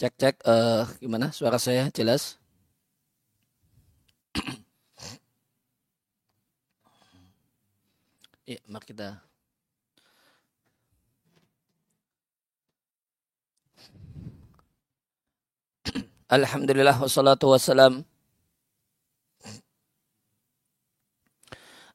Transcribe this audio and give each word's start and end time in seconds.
Cek 0.00 0.14
cek 0.16 0.36
uh, 0.48 0.88
gimana? 0.96 1.28
Suara 1.28 1.60
saya 1.60 1.92
jelas? 1.92 2.40
ya, 8.48 8.56
mari 8.64 8.84
kita. 8.88 9.20
Alhamdulillah 16.32 16.96
wassalatu 16.96 17.52
wassalam. 17.52 18.00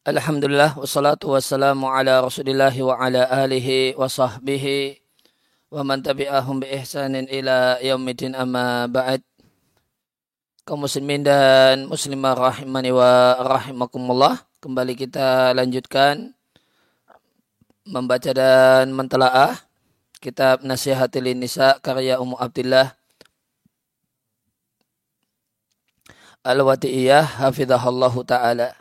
Alhamdulillah 0.06 0.78
wassalatu 0.78 1.34
wassalamu 1.34 1.90
ala 1.90 2.22
rasulillahi 2.22 2.86
wa 2.86 3.02
ala 3.02 3.26
alihi 3.26 3.98
wa 3.98 4.06
sahbihi 4.06 5.05
wa 5.76 5.84
man 5.84 6.00
tabi'ahum 6.00 6.64
bi 6.64 6.72
ihsanin 6.72 7.28
ila 7.28 7.84
yaumidin 7.84 8.32
amma 8.32 8.88
ba'd. 8.88 9.20
Kaum 10.64 10.88
muslimin 10.88 11.20
dan 11.20 11.92
muslimah 11.92 12.32
rahimani 12.32 12.96
wa 12.96 13.36
rahimakumullah 13.44 14.40
kembali 14.64 14.96
kita 14.96 15.52
lanjutkan 15.52 16.32
membaca 17.84 18.32
dan 18.32 18.90
mentelaah 18.96 19.62
kitab 20.24 20.64
Nasihatil 20.64 21.36
Nisa 21.36 21.78
karya 21.84 22.18
Ummu 22.24 22.40
Abdillah 22.40 22.96
Al-Wati'iyah 26.42 27.46
hafizahallahu 27.46 28.24
taala. 28.24 28.74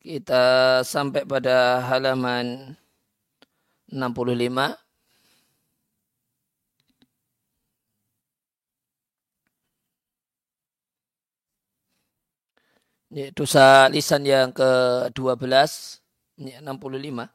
Kita 0.00 0.80
sampai 0.82 1.22
pada 1.28 1.84
halaman 1.84 2.74
65 3.92 4.83
Ini 13.14 13.30
dosa 13.30 13.86
lisan 13.94 14.26
yang 14.26 14.50
ke-12, 14.50 15.46
ini 16.42 16.58
65. 16.58 17.30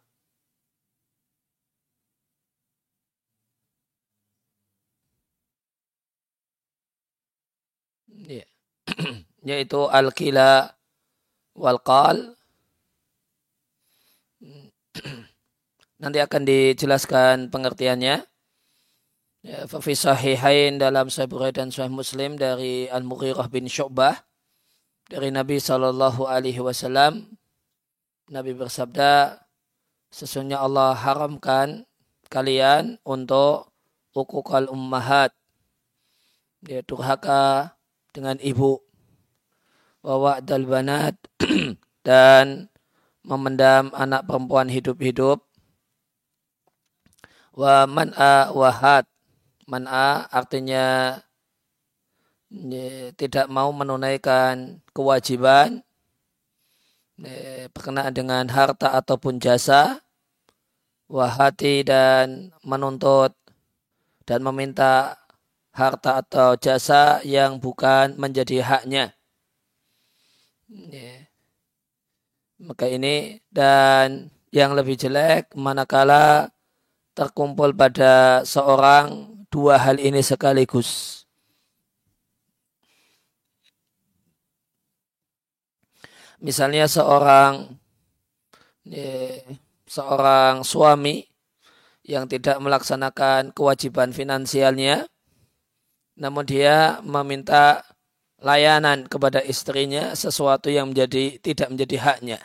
Ya. 8.28 8.44
Yaitu 9.48 9.88
al-kila 9.88 10.76
wal-qal. 11.56 12.36
Nanti 16.04 16.20
akan 16.20 16.44
dijelaskan 16.44 17.48
pengertiannya. 17.48 18.28
Ya, 19.48 19.60
Fafi 19.72 19.96
sahihain 19.96 20.76
dalam 20.76 21.08
Sahih 21.08 21.56
dan 21.56 21.72
Sahih 21.72 21.88
Muslim 21.88 22.36
dari 22.36 22.92
Al-Mughirah 22.92 23.48
bin 23.48 23.72
Syu'bah 23.72 24.29
dari 25.10 25.34
Nabi 25.34 25.58
Shallallahu 25.58 26.30
Alaihi 26.30 26.62
Wasallam. 26.62 27.34
Nabi 28.30 28.54
bersabda, 28.54 29.42
sesungguhnya 30.14 30.62
Allah 30.62 30.94
haramkan 30.94 31.90
kalian 32.30 33.02
untuk 33.02 33.74
ukukal 34.14 34.70
ummahat. 34.70 35.34
Dia 36.62 36.86
durhaka 36.86 37.74
dengan 38.14 38.38
ibu. 38.38 38.78
Wawa 40.06 40.46
dal 40.46 40.70
banat 40.70 41.18
dan 42.08 42.70
memendam 43.26 43.90
anak 43.98 44.30
perempuan 44.30 44.70
hidup-hidup. 44.70 45.42
Wa 47.58 47.90
man'a 47.90 48.54
wahat. 48.54 49.10
Man'a 49.66 50.30
artinya 50.30 51.18
tidak 53.14 53.46
mau 53.46 53.70
menunaikan 53.70 54.82
kewajiban 54.90 55.86
berkenaan 57.70 58.16
dengan 58.16 58.46
harta 58.50 58.98
ataupun 58.98 59.38
jasa 59.38 60.02
wahati 61.10 61.86
dan 61.86 62.54
menuntut 62.66 63.38
dan 64.26 64.46
meminta 64.46 65.18
harta 65.74 66.22
atau 66.22 66.58
jasa 66.58 67.22
yang 67.26 67.62
bukan 67.62 68.18
menjadi 68.18 68.62
haknya. 68.66 69.14
Maka 72.60 72.86
ini 72.90 73.42
dan 73.50 74.30
yang 74.54 74.74
lebih 74.78 74.98
jelek 74.98 75.54
manakala 75.58 76.54
terkumpul 77.18 77.74
pada 77.74 78.46
seorang 78.46 79.34
dua 79.50 79.82
hal 79.82 79.98
ini 79.98 80.22
sekaligus. 80.22 81.19
Misalnya 86.40 86.88
seorang 86.88 87.80
ya, 88.88 89.44
seorang 89.88 90.64
suami 90.64 91.26
yang 92.06 92.26
tidak 92.26 92.58
melaksanakan 92.58 93.54
kewajiban 93.54 94.10
finansialnya, 94.10 95.06
namun 96.18 96.44
dia 96.48 96.98
meminta 97.06 97.86
layanan 98.40 99.06
kepada 99.06 99.44
istrinya 99.44 100.16
sesuatu 100.16 100.72
yang 100.72 100.90
menjadi 100.92 101.38
tidak 101.44 101.70
menjadi 101.70 101.98
haknya. 102.02 102.40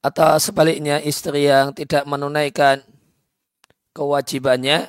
Atau 0.00 0.40
sebaliknya 0.40 0.96
istri 1.04 1.44
yang 1.44 1.76
tidak 1.76 2.08
menunaikan 2.08 2.80
kewajibannya 3.92 4.88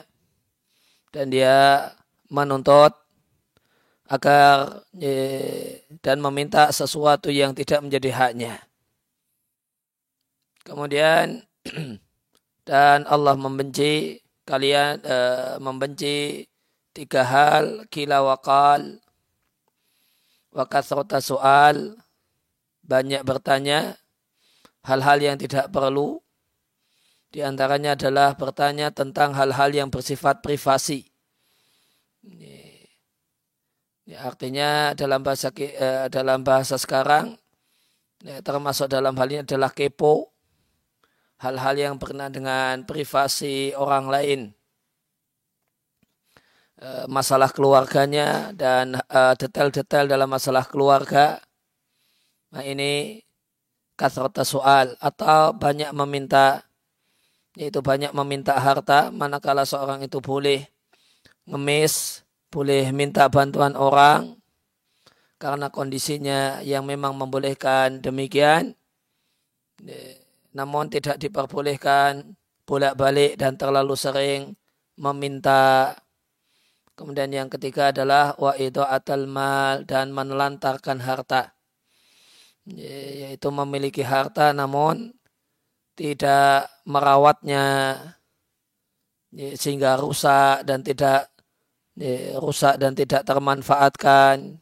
dan 1.11 1.25
dia 1.27 1.91
menuntut 2.31 2.95
agar 4.11 4.83
dan 6.03 6.17
meminta 6.19 6.67
sesuatu 6.75 7.31
yang 7.31 7.55
tidak 7.55 7.79
menjadi 7.79 8.11
haknya. 8.11 8.59
Kemudian 10.67 11.47
dan 12.69 13.07
Allah 13.07 13.39
membenci 13.39 14.19
kalian 14.43 14.99
e, 14.99 15.17
membenci 15.63 16.43
tiga 16.91 17.23
hal 17.23 17.87
kila 17.87 18.19
wakal 18.19 18.99
wakasrota 20.51 21.23
soal 21.23 21.95
banyak 22.83 23.23
bertanya 23.23 23.95
hal-hal 24.83 25.23
yang 25.23 25.37
tidak 25.39 25.71
perlu 25.71 26.19
di 27.31 27.39
antaranya 27.39 27.95
adalah 27.95 28.35
bertanya 28.35 28.91
tentang 28.91 29.31
hal-hal 29.31 29.71
yang 29.71 29.87
bersifat 29.87 30.43
privasi. 30.43 31.07
Ya, 34.11 34.27
artinya 34.27 34.91
dalam 34.91 35.23
bahasa 35.23 35.55
uh, 35.55 36.11
dalam 36.11 36.43
bahasa 36.43 36.75
sekarang 36.75 37.39
ya, 38.19 38.43
termasuk 38.43 38.91
dalam 38.91 39.15
hal 39.15 39.27
ini 39.31 39.47
adalah 39.47 39.71
kepo 39.71 40.35
hal-hal 41.39 41.79
yang 41.79 41.95
pernah 41.95 42.27
dengan 42.27 42.83
privasi 42.83 43.71
orang 43.71 44.11
lain 44.11 44.39
uh, 46.83 47.07
masalah 47.07 47.55
keluarganya 47.55 48.51
dan 48.51 48.99
detail 49.39 49.71
detail-detail 49.71 50.11
dalam 50.11 50.27
masalah 50.27 50.67
keluarga. 50.67 51.39
Nah 52.51 52.67
ini 52.67 53.23
kasrota 53.95 54.43
soal 54.43 54.91
atau 54.99 55.55
banyak 55.55 55.87
meminta 55.95 56.67
yaitu 57.55 57.79
banyak 57.79 58.11
meminta 58.11 58.59
harta 58.59 59.07
manakala 59.07 59.63
seorang 59.63 60.03
itu 60.03 60.19
boleh 60.19 60.67
ngemis 61.47 62.20
boleh 62.51 62.91
minta 62.91 63.31
bantuan 63.31 63.73
orang. 63.79 64.35
Karena 65.41 65.73
kondisinya 65.73 66.61
yang 66.61 66.85
memang 66.85 67.17
membolehkan 67.17 67.97
demikian. 67.97 68.77
Namun 70.53 70.91
tidak 70.93 71.17
diperbolehkan 71.17 72.37
bolak-balik 72.67 73.41
dan 73.41 73.57
terlalu 73.57 73.97
sering 73.97 74.53
meminta. 75.01 75.97
Kemudian 76.93 77.33
yang 77.33 77.49
ketiga 77.49 77.89
adalah 77.89 78.37
wa 78.37 78.53
atal 78.85 79.25
mal 79.25 79.81
dan 79.81 80.13
menelantarkan 80.13 81.01
harta. 81.01 81.57
Yaitu 82.69 83.49
memiliki 83.49 84.05
harta 84.05 84.53
namun 84.53 85.09
tidak 85.97 86.69
merawatnya. 86.85 87.97
Sehingga 89.33 89.97
rusak 89.97 90.69
dan 90.69 90.85
tidak 90.85 91.30
rusak 92.39 92.79
dan 92.79 92.95
tidak 92.95 93.27
termanfaatkan 93.27 94.61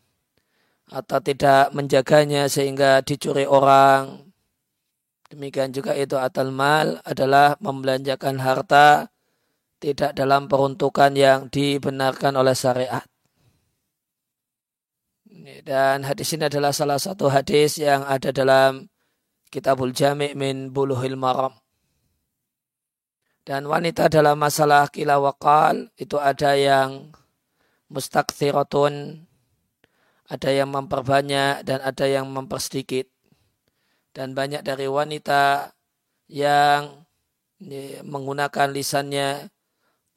atau 0.90 1.20
tidak 1.22 1.70
menjaganya 1.72 2.50
sehingga 2.50 3.06
dicuri 3.06 3.46
orang. 3.46 4.30
Demikian 5.30 5.70
juga 5.70 5.94
itu 5.94 6.18
atal 6.18 6.50
mal 6.50 6.98
adalah 7.06 7.54
membelanjakan 7.62 8.42
harta 8.42 9.14
tidak 9.78 10.18
dalam 10.18 10.50
peruntukan 10.50 11.14
yang 11.14 11.48
dibenarkan 11.54 12.34
oleh 12.34 12.58
syariat. 12.58 13.06
Dan 15.64 16.02
hadis 16.04 16.34
ini 16.34 16.50
adalah 16.50 16.74
salah 16.74 16.98
satu 16.98 17.30
hadis 17.30 17.78
yang 17.78 18.04
ada 18.04 18.34
dalam 18.34 18.90
Kitabul 19.50 19.94
Jami' 19.94 20.34
min 20.34 20.74
Buluhil 20.74 21.16
Maram. 21.18 21.54
Dan 23.46 23.66
wanita 23.66 24.14
dalam 24.14 24.38
masalah 24.38 24.90
kila 24.94 25.18
wakal 25.18 25.90
itu 25.98 26.22
ada 26.22 26.54
yang 26.54 27.10
mustaktsiratun, 27.90 29.26
ada 30.30 30.50
yang 30.54 30.70
memperbanyak 30.70 31.66
dan 31.66 31.82
ada 31.82 32.06
yang 32.06 32.30
mempersedikit. 32.30 33.10
Dan 34.10 34.34
banyak 34.34 34.66
dari 34.66 34.90
wanita 34.90 35.74
yang 36.30 37.06
menggunakan 38.06 38.72
lisannya 38.72 39.50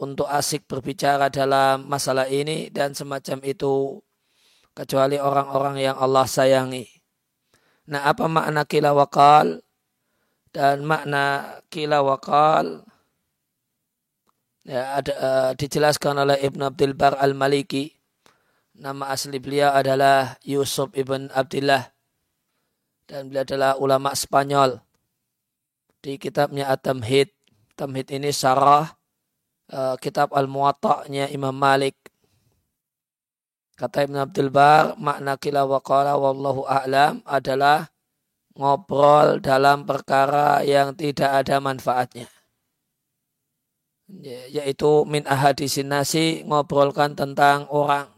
untuk 0.00 0.26
asik 0.28 0.64
berbicara 0.68 1.28
dalam 1.28 1.88
masalah 1.88 2.28
ini 2.28 2.72
dan 2.72 2.96
semacam 2.96 3.38
itu 3.44 4.00
kecuali 4.72 5.20
orang-orang 5.20 5.84
yang 5.84 5.96
Allah 6.00 6.24
sayangi. 6.24 6.88
Nah, 7.88 8.08
apa 8.08 8.30
makna 8.30 8.64
kila 8.64 8.94
wakal? 8.94 9.60
Dan 10.52 10.84
makna 10.84 11.56
kila 11.72 12.04
wakal 12.04 12.84
ya, 14.66 14.98
ada, 14.98 15.12
uh, 15.18 15.50
dijelaskan 15.58 16.22
oleh 16.22 16.38
Ibn 16.42 16.72
Abdul 16.72 16.94
Bar 16.94 17.18
al-Maliki. 17.18 17.90
Nama 18.72 19.12
asli 19.12 19.36
beliau 19.36 19.70
adalah 19.70 20.40
Yusuf 20.42 20.90
ibn 20.96 21.28
Abdullah. 21.30 21.92
Dan 23.04 23.28
beliau 23.28 23.44
adalah 23.44 23.76
ulama 23.76 24.16
Spanyol. 24.16 24.80
Di 26.02 26.16
kitabnya 26.16 26.72
At-Tamhid. 26.72 27.30
Tamhid 27.76 28.08
ini 28.10 28.32
syarah 28.32 28.90
uh, 29.72 29.94
kitab 30.00 30.32
Al-Muwatta'nya 30.32 31.28
Imam 31.30 31.54
Malik. 31.54 31.96
Kata 33.76 34.04
Ibn 34.04 34.28
Abdul 34.28 34.52
Bar, 34.52 34.94
makna 35.00 35.40
kila 35.40 35.66
wa 35.66 35.80
qala 35.80 36.14
wallahu 36.14 36.68
a'lam 36.68 37.24
adalah 37.26 37.88
ngobrol 38.52 39.40
dalam 39.40 39.88
perkara 39.88 40.60
yang 40.62 40.92
tidak 40.92 41.44
ada 41.44 41.56
manfaatnya. 41.58 42.28
Ya, 44.20 44.44
yaitu 44.60 45.08
min 45.08 45.24
ahadisin 45.24 45.88
nasi 45.88 46.44
ngobrolkan 46.44 47.16
tentang 47.16 47.64
orang. 47.72 48.12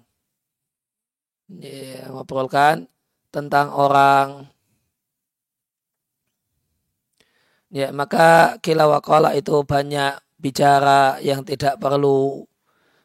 Ya, 1.47 2.11
ngobrolkan 2.11 2.91
tentang 3.31 3.71
orang. 3.71 4.51
Ya, 7.71 7.95
maka 7.95 8.59
kila 8.59 8.91
wakala 8.91 9.39
itu 9.39 9.63
banyak 9.63 10.19
bicara 10.35 11.23
yang 11.23 11.47
tidak 11.47 11.79
perlu. 11.79 12.43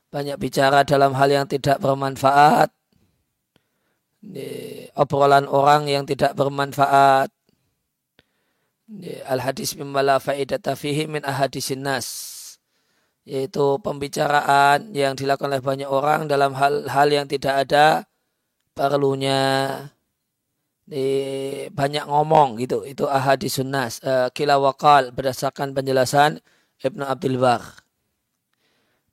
Banyak 0.10 0.42
bicara 0.42 0.82
dalam 0.82 1.14
hal 1.14 1.30
yang 1.30 1.46
tidak 1.46 1.78
bermanfaat. 1.78 2.74
Ya, 4.26 4.90
obrolan 4.98 5.46
orang 5.46 5.86
yang 5.86 6.10
tidak 6.10 6.34
bermanfaat. 6.34 7.30
Ya, 8.90 9.22
Al-hadis 9.30 9.78
mimma 9.78 10.18
faidata 10.18 10.74
fihi 10.74 11.06
min 11.06 11.22
ahadisin 11.22 11.86
nas 11.86 12.39
yaitu 13.30 13.78
pembicaraan 13.86 14.90
yang 14.90 15.14
dilakukan 15.14 15.54
oleh 15.54 15.62
banyak 15.62 15.86
orang 15.86 16.26
dalam 16.26 16.58
hal-hal 16.58 17.08
yang 17.14 17.30
tidak 17.30 17.70
ada 17.70 18.10
perlunya. 18.74 19.78
Di 20.90 21.06
banyak 21.70 22.10
ngomong 22.10 22.58
gitu 22.58 22.82
itu 22.82 23.06
ahadis 23.06 23.62
sunnah 23.62 23.94
uh, 24.02 24.34
kila 24.34 24.58
wakal 24.58 25.14
berdasarkan 25.14 25.78
penjelasan 25.78 26.42
Ibnu 26.82 27.06
Abdul 27.06 27.38
Bar. 27.38 27.62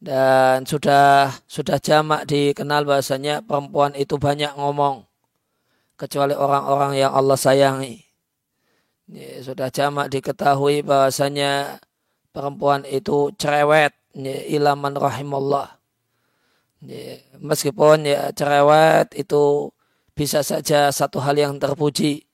Dan 0.01 0.65
sudah 0.65 1.37
sudah 1.45 1.77
jamak 1.77 2.25
dikenal 2.25 2.89
bahasanya 2.89 3.45
perempuan 3.45 3.93
itu 3.93 4.17
banyak 4.17 4.57
ngomong 4.57 5.05
kecuali 6.01 6.33
orang-orang 6.33 6.97
yang 6.97 7.13
Allah 7.13 7.37
sayangi. 7.37 8.01
Ya, 9.13 9.45
sudah 9.45 9.69
jamak 9.69 10.09
diketahui 10.09 10.81
bahasanya 10.81 11.77
perempuan 12.33 12.89
itu 12.89 13.37
cerewet 13.37 13.93
ya, 14.17 14.37
ilaman 14.49 14.97
rahimallah. 14.97 15.77
Ya, 16.81 17.21
meskipun 17.41 18.09
ya 18.09 18.33
cerewet 18.33 19.13
itu 19.17 19.73
bisa 20.17 20.41
saja 20.41 20.89
satu 20.89 21.21
hal 21.21 21.37
yang 21.37 21.61
terpuji. 21.61 22.25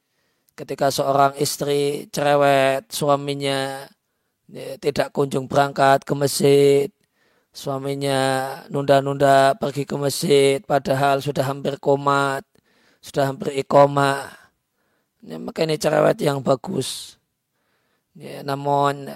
Ketika 0.55 0.95
seorang 0.95 1.35
istri 1.41 2.07
cerewet 2.15 2.87
suaminya 2.93 3.91
ya, 4.47 4.79
tidak 4.79 5.11
kunjung 5.11 5.51
berangkat 5.51 6.07
ke 6.07 6.15
masjid 6.15 6.89
suaminya 7.53 8.21
nunda-nunda 8.73 9.53
pergi 9.61 9.85
ke 9.85 9.97
masjid 10.01 10.59
padahal 10.65 11.21
sudah 11.21 11.45
hampir 11.45 11.77
komat 11.77 12.45
sudah 13.03 13.35
hampir 13.35 13.59
ikoma. 13.59 14.31
Ya, 15.23 15.37
maka 15.43 15.67
cerewet 15.67 16.23
yang 16.23 16.39
bagus. 16.41 17.19
Ya, 18.15 18.47
namun 18.47 19.11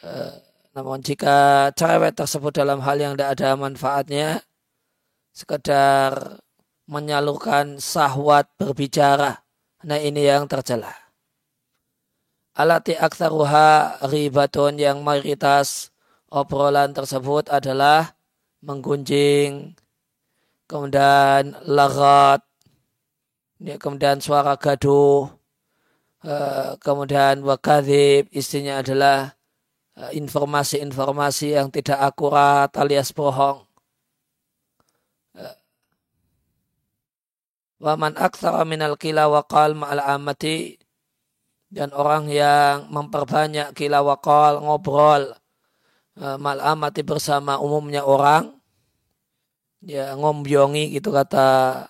uh, 0.00 0.34
namun 0.70 1.02
jika 1.02 1.70
cerewet 1.74 2.14
tersebut 2.14 2.54
dalam 2.54 2.78
hal 2.78 2.96
yang 3.02 3.12
tidak 3.18 3.34
ada 3.34 3.58
manfaatnya, 3.58 4.28
sekedar 5.34 6.38
menyalurkan 6.86 7.82
sahwat 7.82 8.50
berbicara, 8.54 9.42
nah 9.82 9.98
ini 9.98 10.26
yang 10.26 10.46
tercela. 10.46 10.94
Alati 12.54 12.94
aksaruha 12.98 14.02
ribatun 14.10 14.78
yang 14.78 15.02
mayoritas 15.02 15.94
obrolan 16.30 16.94
tersebut 16.94 17.50
adalah 17.50 18.14
menggunjing, 18.62 19.74
kemudian 20.70 21.58
larat, 21.66 22.46
ya, 23.58 23.74
kemudian 23.74 24.22
suara 24.22 24.54
gaduh, 24.54 25.30
eh, 26.22 26.78
kemudian 26.78 27.42
wakadib, 27.42 28.30
istrinya 28.30 28.82
adalah 28.82 29.39
informasi-informasi 29.98 31.58
yang 31.58 31.68
tidak 31.68 31.98
akurat 32.00 32.70
alias 32.78 33.10
bohong. 33.12 33.66
Eh, 35.36 35.56
Waman 37.80 38.16
aktsara 38.20 38.62
minal 38.68 39.00
kila 39.00 39.28
waqal 39.32 39.72
ma'al 39.72 40.04
amati 40.04 40.76
dan 41.72 41.94
orang 41.96 42.28
yang 42.28 42.90
memperbanyak 42.92 43.72
kila 43.72 44.02
waqal 44.04 44.60
ngobrol 44.60 45.32
eh, 46.18 46.36
ma'al 46.36 46.60
amati 46.76 47.00
bersama 47.06 47.56
umumnya 47.62 48.04
orang 48.04 48.52
ya 49.80 50.12
ngombyongi 50.12 50.92
gitu 50.92 51.08
kata 51.08 51.88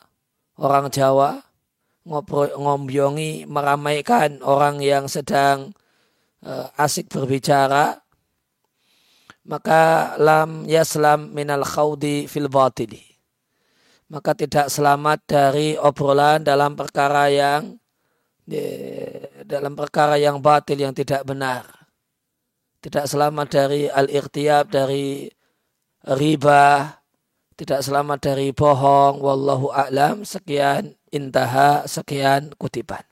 orang 0.62 0.94
Jawa 0.94 1.42
ngobrol 2.06 2.54
ngombyongi 2.54 3.50
meramaikan 3.50 4.38
orang 4.46 4.78
yang 4.78 5.10
sedang 5.10 5.74
asik 6.76 7.12
berbicara 7.12 8.00
maka 9.50 10.14
lam 10.20 10.68
yaslam 10.68 11.32
minal 11.32 11.64
khawdi 11.64 12.28
fil 12.28 12.46
batili. 12.46 13.02
Maka 14.10 14.34
tidak 14.34 14.70
selamat 14.70 15.18
dari 15.26 15.78
obrolan 15.78 16.42
dalam 16.42 16.74
perkara 16.74 17.30
yang 17.30 17.78
dalam 19.46 19.78
perkara 19.78 20.18
yang 20.18 20.42
batil 20.42 20.78
yang 20.78 20.94
tidak 20.94 21.22
benar. 21.22 21.66
Tidak 22.80 23.06
selamat 23.06 23.46
dari 23.50 23.86
al-irtiyab 23.86 24.72
dari 24.72 25.30
riba. 26.10 26.98
Tidak 27.54 27.80
selamat 27.84 28.18
dari 28.18 28.50
bohong. 28.50 29.20
Wallahu 29.20 29.70
a'lam. 29.70 30.24
Sekian 30.26 30.96
intaha 31.12 31.84
sekian 31.86 32.50
kutipan 32.56 33.09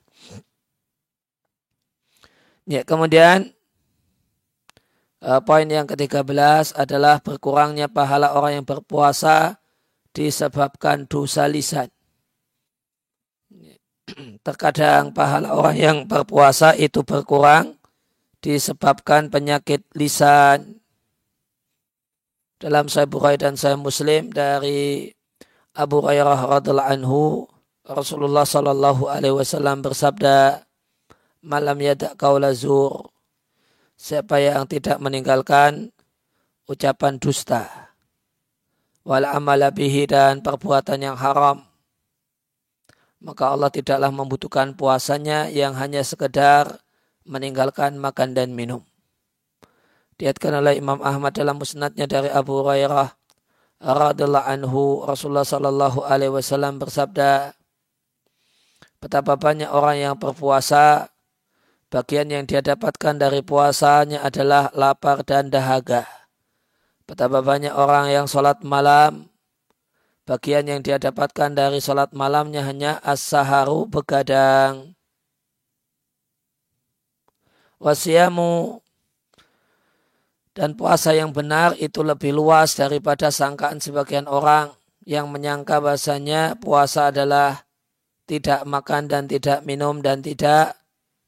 Ya, 2.68 2.84
kemudian 2.84 3.56
uh, 5.24 5.40
poin 5.40 5.64
yang 5.64 5.88
ke-13 5.88 6.76
adalah 6.76 7.16
berkurangnya 7.24 7.88
pahala 7.88 8.36
orang 8.36 8.60
yang 8.60 8.66
berpuasa 8.68 9.56
disebabkan 10.12 11.08
dosa 11.08 11.48
lisan. 11.48 11.88
Terkadang 14.44 15.16
pahala 15.16 15.56
orang 15.56 15.76
yang 15.80 15.98
berpuasa 16.04 16.76
itu 16.76 17.00
berkurang 17.08 17.80
disebabkan 18.44 19.32
penyakit 19.32 19.88
lisan. 19.96 20.76
Dalam 22.60 22.92
Sahih 22.92 23.08
Bukhari 23.08 23.40
dan 23.40 23.56
Sahih 23.56 23.80
Muslim 23.80 24.28
dari 24.28 25.08
Abu 25.72 26.04
Hurairah 26.04 26.58
radhiallahu 26.58 26.90
anhu 26.92 27.22
Rasulullah 27.88 28.44
sallallahu 28.44 29.08
alaihi 29.08 29.32
wasallam 29.32 29.80
bersabda 29.80 30.67
malam 31.42 31.78
yadak 31.78 32.18
kaula 32.18 32.54
zur. 32.54 33.10
Siapa 33.98 34.38
yang 34.38 34.66
tidak 34.70 35.02
meninggalkan 35.02 35.90
ucapan 36.70 37.18
dusta. 37.18 37.90
Wal 39.02 39.26
amala 39.26 39.74
bihi 39.74 40.06
dan 40.06 40.44
perbuatan 40.44 41.02
yang 41.02 41.16
haram. 41.18 41.64
Maka 43.18 43.50
Allah 43.50 43.72
tidaklah 43.74 44.14
membutuhkan 44.14 44.78
puasanya 44.78 45.50
yang 45.50 45.74
hanya 45.74 46.06
sekedar 46.06 46.78
meninggalkan 47.26 47.98
makan 47.98 48.38
dan 48.38 48.54
minum. 48.54 48.86
Diatkan 50.18 50.62
oleh 50.62 50.78
Imam 50.78 51.02
Ahmad 51.02 51.34
dalam 51.34 51.58
musnadnya 51.58 52.06
dari 52.06 52.30
Abu 52.30 52.62
Hurairah 52.62 53.18
radhiallahu 53.78 54.46
anhu 54.46 54.82
Rasulullah 55.06 55.46
sallallahu 55.46 56.02
alaihi 56.02 56.34
wasallam 56.34 56.82
bersabda 56.82 57.54
betapa 58.98 59.38
banyak 59.38 59.70
orang 59.70 59.96
yang 59.98 60.14
berpuasa 60.18 61.06
bagian 61.88 62.28
yang 62.28 62.44
dia 62.44 62.60
dapatkan 62.60 63.16
dari 63.16 63.40
puasanya 63.40 64.24
adalah 64.24 64.68
lapar 64.76 65.24
dan 65.24 65.48
dahaga. 65.48 66.04
Betapa 67.08 67.40
banyak 67.40 67.72
orang 67.72 68.12
yang 68.12 68.26
sholat 68.28 68.60
malam, 68.60 69.32
bagian 70.28 70.68
yang 70.68 70.80
dia 70.84 71.00
dapatkan 71.00 71.56
dari 71.56 71.80
sholat 71.80 72.12
malamnya 72.12 72.60
hanya 72.68 73.00
as-saharu 73.00 73.88
begadang. 73.88 74.92
Wasiamu 77.80 78.84
dan 80.52 80.74
puasa 80.74 81.14
yang 81.14 81.30
benar 81.30 81.78
itu 81.78 82.02
lebih 82.02 82.34
luas 82.34 82.74
daripada 82.74 83.30
sangkaan 83.30 83.78
sebagian 83.78 84.26
orang 84.26 84.74
yang 85.06 85.30
menyangka 85.30 85.80
bahasanya 85.80 86.58
puasa 86.58 87.08
adalah 87.14 87.64
tidak 88.28 88.66
makan 88.68 89.08
dan 89.08 89.24
tidak 89.24 89.64
minum 89.64 90.04
dan 90.04 90.20
tidak 90.20 90.76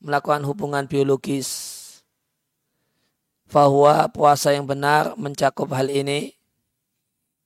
melakukan 0.01 0.43
hubungan 0.49 0.89
biologis. 0.89 1.79
Bahwa 3.51 4.07
puasa 4.11 4.55
yang 4.55 4.67
benar 4.67 5.19
mencakup 5.19 5.75
hal 5.75 5.91
ini 5.91 6.35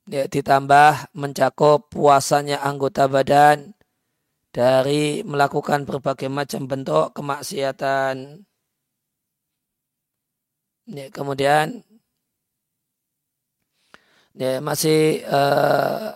ya, 0.09 0.29
ditambah 0.29 1.09
mencakup 1.17 1.89
puasanya 1.89 2.61
anggota 2.61 3.09
badan 3.09 3.73
dari 4.53 5.25
melakukan 5.25 5.83
berbagai 5.83 6.29
macam 6.31 6.69
bentuk 6.69 7.11
kemaksiatan. 7.17 8.45
Ya, 10.85 11.09
kemudian 11.09 11.81
ya, 14.37 14.61
masih 14.61 15.25
uh, 15.25 16.13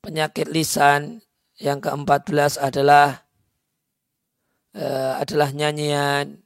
penyakit 0.00 0.48
lisan 0.48 1.20
yang 1.60 1.78
ke-14 1.78 2.58
adalah 2.58 3.22
uh, 4.76 5.20
adalah 5.20 5.50
nyanyian 5.52 6.42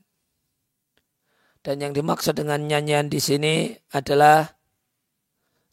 dan 1.66 1.82
yang 1.82 1.90
dimaksud 1.90 2.38
dengan 2.38 2.62
nyanyian 2.62 3.10
di 3.10 3.18
sini 3.18 3.74
adalah 3.90 4.46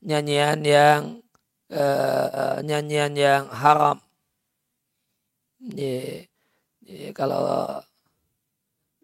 nyanyian 0.01 0.65
yang 0.65 1.21
uh, 1.69 2.57
nyanyian 2.65 3.13
yang 3.13 3.45
haram. 3.53 4.01
Ya, 5.61 6.25
ya, 6.81 7.13
kalau 7.13 7.45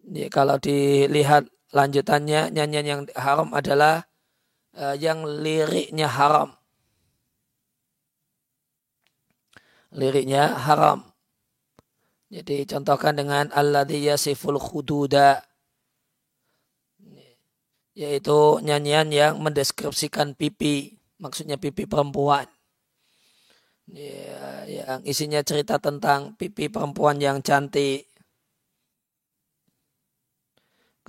ya, 0.02 0.26
kalau 0.34 0.58
dilihat 0.58 1.46
lanjutannya 1.70 2.50
nyanyian 2.50 2.86
yang 2.86 3.02
haram 3.14 3.54
adalah 3.54 4.10
uh, 4.74 4.98
yang 4.98 5.22
liriknya 5.22 6.10
haram. 6.10 6.58
Liriknya 9.94 10.58
haram. 10.58 11.09
Jadi 12.30 12.62
contohkan 12.62 13.18
dengan 13.18 13.50
alladhi 13.50 14.06
yasiful 14.06 14.56
khududa 14.56 15.42
yaitu 17.98 18.62
nyanyian 18.62 19.10
yang 19.10 19.42
mendeskripsikan 19.42 20.38
pipi, 20.38 20.94
maksudnya 21.18 21.58
pipi 21.58 21.84
perempuan. 21.84 22.46
Ya, 23.90 24.62
yang 24.70 25.02
isinya 25.02 25.42
cerita 25.42 25.82
tentang 25.82 26.38
pipi 26.38 26.70
perempuan 26.70 27.18
yang 27.18 27.42
cantik 27.42 28.10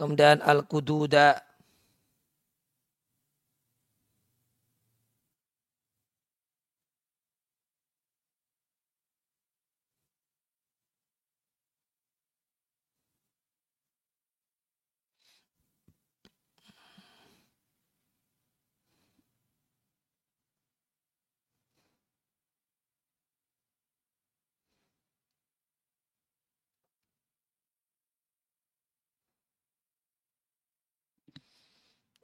Kemudian 0.01 0.41
Al-Qududa. 0.41 1.50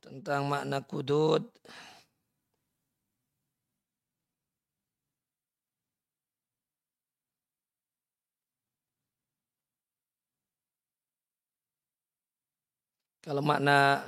Tentang 0.09 0.47
makna 0.51 0.79
kudud. 0.83 1.43
Kalau 13.27 13.43
makna 13.43 14.07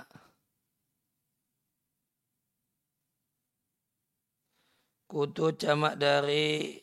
kudud 5.11 5.59
jamak 5.59 5.99
dari 5.99 6.79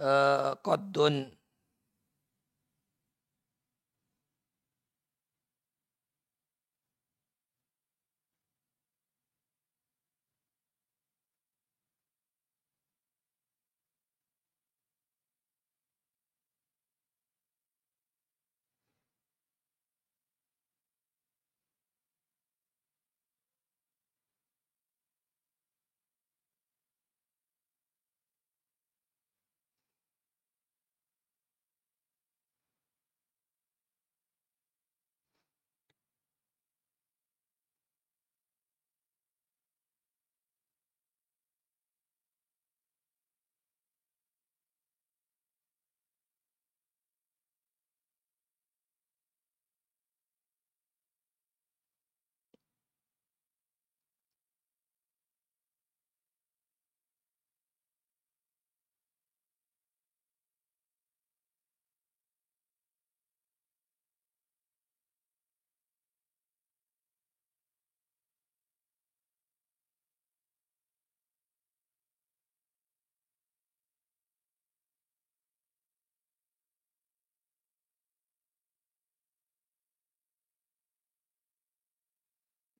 uh, 0.00 0.56
kodun 0.64 1.28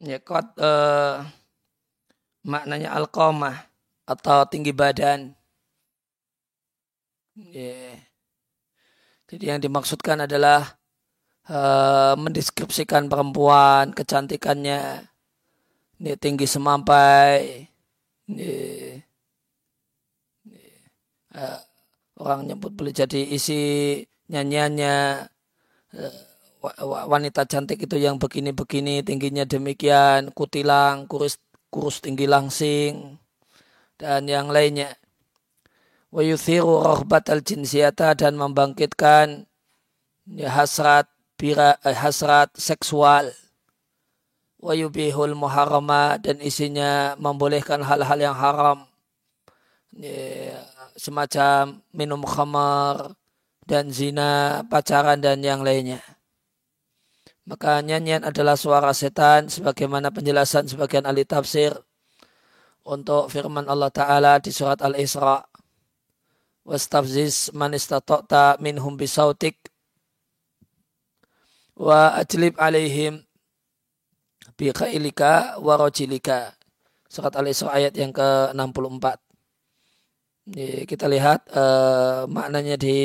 ya 0.05 0.21
kot 0.21 0.57
uh, 0.61 1.25
maknanya 2.45 2.93
alqamah 2.93 3.57
atau 4.05 4.45
tinggi 4.45 4.71
badan. 4.77 5.33
Yeah. 7.35 7.99
Jadi 9.27 9.45
yang 9.51 9.61
dimaksudkan 9.65 10.29
adalah 10.29 10.77
uh, 11.49 12.15
mendeskripsikan 12.21 13.09
perempuan, 13.09 13.91
kecantikannya, 13.97 15.09
ini 15.99 16.13
tinggi 16.21 16.47
semampai, 16.47 17.67
ini, 18.31 18.53
ini, 20.45 20.63
uh, 21.35 21.59
orang 22.21 22.53
nyebut 22.53 22.77
boleh 22.77 22.93
jadi 22.93 23.19
isi 23.33 23.99
nyanyiannya. 24.29 25.27
Uh, 25.97 26.34
wanita 27.05 27.45
cantik 27.45 27.85
itu 27.85 28.01
yang 28.01 28.17
begini-begini 28.17 29.05
tingginya 29.05 29.45
demikian 29.45 30.33
kutilang 30.33 31.05
kurus 31.05 31.37
kurus 31.69 32.01
tinggi 32.01 32.25
langsing 32.25 33.21
dan 34.01 34.25
yang 34.25 34.49
lainnya. 34.49 34.97
Wa 36.15 36.23
yuthiru 36.23 36.81
rahbat 36.81 37.29
al 37.29 37.43
jinsiyata 37.43 38.15
dan 38.15 38.39
membangkitkan 38.39 39.45
ya, 40.31 40.49
hasrat 40.49 41.11
bira, 41.37 41.77
eh, 41.83 41.93
hasrat 41.93 42.55
seksual. 42.55 43.35
Wa 44.63 44.73
yubihul 44.73 45.37
muharrama 45.37 46.17
dan 46.23 46.41
isinya 46.41 47.19
membolehkan 47.21 47.83
hal-hal 47.85 48.17
yang 48.17 48.37
haram. 48.39 48.87
Ya, 49.95 50.65
semacam 50.97 51.83
minum 51.91 52.23
khamar 52.25 53.19
dan 53.67 53.91
zina 53.91 54.63
pacaran 54.71 55.19
dan 55.19 55.43
yang 55.43 55.63
lainnya 55.63 56.03
Maka 57.45 57.85
nyanyian 57.85 58.25
adalah 58.25 58.57
suara 58.57 58.89
setan 58.97 59.53
sebagaimana 59.53 60.09
penjelasan 60.09 60.65
sebagian 60.65 61.05
ahli 61.05 61.29
tafsir 61.29 61.77
untuk 62.89 63.29
firman 63.29 63.69
Allah 63.69 63.93
Ta'ala 63.93 64.41
di 64.41 64.49
surat 64.49 64.81
Al-Isra. 64.81 65.45
Wastafziz 66.65 67.53
man 67.53 67.77
istata'ta 67.77 68.57
minhum 68.65 68.97
bisautik 68.97 69.61
wa 71.77 72.17
ajlib 72.17 72.57
alaihim 72.57 73.21
bi 74.57 74.73
khailika 74.73 75.61
wa 75.61 75.77
rajilika. 75.77 76.57
Surat 77.13 77.37
Al-Isra 77.37 77.77
ayat 77.77 77.93
yang 77.93 78.17
ke-64. 78.17 79.07
Kita 80.89 81.13
lihat 81.13 81.45
uh, 81.53 82.25
maknanya 82.25 82.81
di 82.81 82.97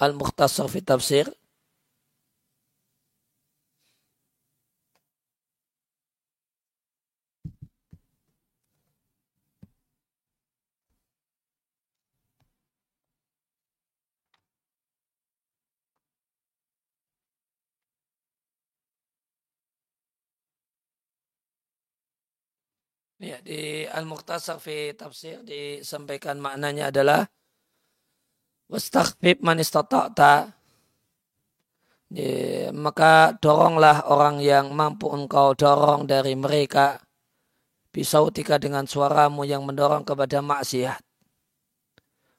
Al-Mukhtasar 0.00 0.72
fi 0.72 0.80
Tafsir 0.80 1.28
Ya, 23.18 23.42
di 23.42 23.82
Al-Muqtasar 23.82 24.62
fi 24.62 24.94
tafsir 24.94 25.42
disampaikan 25.42 26.38
maknanya 26.38 26.94
adalah 26.94 27.26
wastaghfib 28.70 29.42
man 29.42 29.58
istata'ta. 29.58 30.54
Ya, 32.14 32.70
maka 32.70 33.34
doronglah 33.42 34.06
orang 34.06 34.38
yang 34.38 34.70
mampu 34.70 35.10
engkau 35.10 35.50
dorong 35.58 36.06
dari 36.06 36.38
mereka 36.38 37.02
bisautika 37.90 38.54
dengan 38.62 38.86
suaramu 38.86 39.42
yang 39.42 39.66
mendorong 39.66 40.06
kepada 40.06 40.38
maksiat. 40.38 41.02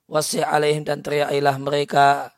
Wasi 0.08 0.40
alaihim 0.40 0.88
dan 0.88 1.04
teriakilah 1.04 1.60
mereka 1.60 2.32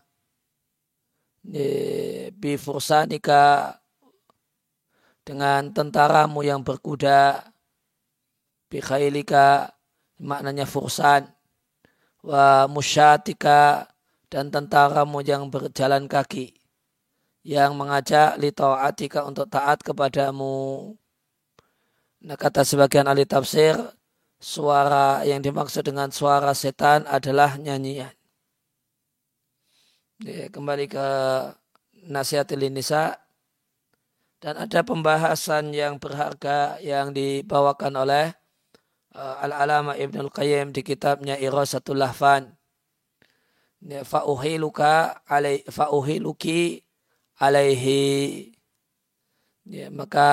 bifursanika 2.41 3.77
dengan 5.21 5.69
tentaramu 5.69 6.41
yang 6.41 6.65
berkuda 6.65 7.50
bikhailika 8.71 9.75
maknanya 10.23 10.63
fursan 10.63 11.27
wa 12.23 12.71
musyatika 12.71 13.91
dan 14.31 14.47
tentaramu 14.47 15.19
yang 15.19 15.51
berjalan 15.51 16.07
kaki 16.07 16.55
yang 17.43 17.75
mengajak 17.75 18.37
li 18.39 18.53
taatika 18.53 19.25
untuk 19.27 19.49
taat 19.49 19.81
kepadamu. 19.83 20.93
Nah 22.21 22.37
kata 22.37 22.61
sebagian 22.61 23.09
ahli 23.09 23.25
tafsir 23.25 23.75
suara 24.37 25.25
yang 25.25 25.41
dimaksud 25.41 25.83
dengan 25.85 26.13
suara 26.13 26.53
setan 26.53 27.03
adalah 27.09 27.57
nyanyian. 27.57 28.13
Ya, 30.21 30.53
kembali 30.53 30.85
ke 30.85 31.07
nasihat 32.05 32.45
nisa 32.53 33.17
dan 34.37 34.57
ada 34.57 34.85
pembahasan 34.85 35.73
yang 35.73 35.97
berharga 35.97 36.77
yang 36.77 37.09
dibawakan 37.09 38.05
oleh 38.05 38.40
Al-Alama 39.15 39.99
Ibn 39.99 40.27
Al-Qayyim 40.27 40.71
di 40.71 40.81
kitabnya 40.81 41.35
Irasatul 41.35 41.99
Lahfan. 41.99 42.55
Fa'uhiluka 43.81 45.25
alai 45.27 45.65
fa'uhiluki 45.67 46.79
alaihi. 47.41 48.51
Ya, 49.67 49.91
maka 49.91 50.29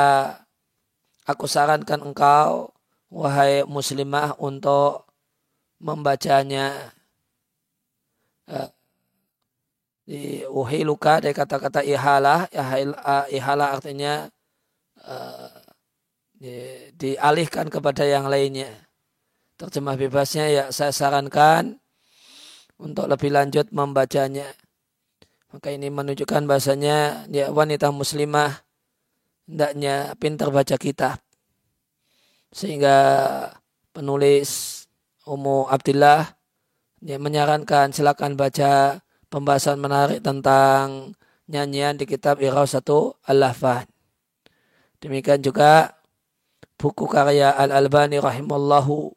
aku 1.27 1.49
sarankan 1.51 2.01
engkau 2.01 2.77
wahai 3.11 3.65
muslimah 3.67 4.39
untuk 4.39 5.09
membacanya. 5.81 6.95
Uh, 8.49 8.73
uhiluka 10.49 11.21
dari 11.21 11.37
kata-kata 11.37 11.85
ihalah, 11.85 12.49
ihalah 13.29 13.69
artinya 13.77 14.25
uh, 15.05 15.58
dialihkan 16.95 17.67
kepada 17.67 18.07
yang 18.07 18.31
lainnya. 18.31 18.71
Terjemah 19.59 19.99
bebasnya 19.99 20.47
ya 20.47 20.65
saya 20.71 20.95
sarankan 20.95 21.83
untuk 22.79 23.11
lebih 23.11 23.35
lanjut 23.35 23.75
membacanya. 23.75 24.47
Maka 25.51 25.75
ini 25.75 25.91
menunjukkan 25.91 26.47
bahasanya 26.47 27.27
ya 27.27 27.51
wanita 27.51 27.91
muslimah 27.91 28.63
hendaknya 29.51 30.15
pintar 30.21 30.55
baca 30.55 30.79
kitab. 30.79 31.19
Sehingga 32.55 32.97
penulis 33.91 34.85
Ummu 35.27 35.69
Abdillah 35.69 36.39
ya, 37.03 37.19
menyarankan 37.19 37.93
silakan 37.93 38.39
baca 38.39 39.03
pembahasan 39.29 39.77
menarik 39.83 40.23
tentang 40.23 41.13
nyanyian 41.51 41.99
di 41.99 42.07
kitab 42.07 42.39
Irasatu 42.39 43.19
Al-Lahfan. 43.27 43.89
Demikian 45.03 45.43
juga 45.43 45.98
buku 46.79 47.11
karya 47.11 47.51
Al-Albani 47.53 48.23
rahimallahu 48.23 49.13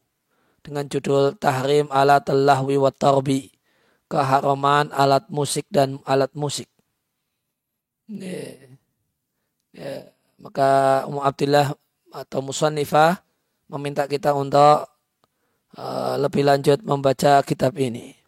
dengan 0.66 0.90
judul 0.90 1.38
Tahrim 1.38 1.88
Alat 1.94 2.28
Lahwi 2.34 2.76
wa 2.82 2.90
Tarbi 2.90 3.54
keharaman 4.12 4.92
alat 4.92 5.32
musik 5.32 5.64
dan 5.72 6.04
alat 6.04 6.36
musik. 6.36 6.68
Ya. 8.12 8.60
Ya. 9.72 10.12
Maka 10.36 11.06
Ummu 11.08 11.24
Abdillah 11.24 11.72
atau 12.12 12.44
Musannifah 12.44 13.24
meminta 13.72 14.04
kita 14.04 14.36
untuk 14.36 14.84
uh, 15.80 16.16
lebih 16.20 16.44
lanjut 16.44 16.84
membaca 16.84 17.40
kitab 17.48 17.72
ini. 17.80 18.20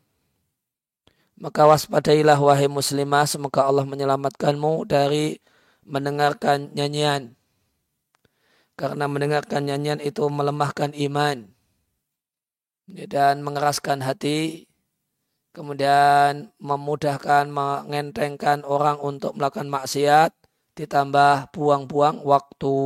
Maka 1.35 1.67
waspadailah 1.67 2.39
wahai 2.39 2.71
muslimah 2.71 3.27
semoga 3.27 3.67
Allah 3.67 3.83
menyelamatkanmu 3.83 4.87
dari 4.87 5.43
mendengarkan 5.83 6.71
nyanyian 6.71 7.35
karena 8.73 9.05
mendengarkan 9.05 9.65
nyanyian 9.65 10.01
itu 10.01 10.25
melemahkan 10.27 10.91
iman. 10.93 11.49
Dan 12.89 13.45
mengeraskan 13.45 14.03
hati. 14.03 14.67
Kemudian 15.53 16.49
memudahkan 16.57 17.47
mengentengkan 17.47 18.65
orang 18.65 18.97
untuk 18.99 19.37
melakukan 19.37 19.69
maksiat. 19.69 20.33
Ditambah 20.73 21.53
buang-buang 21.53 22.25
waktu. 22.25 22.79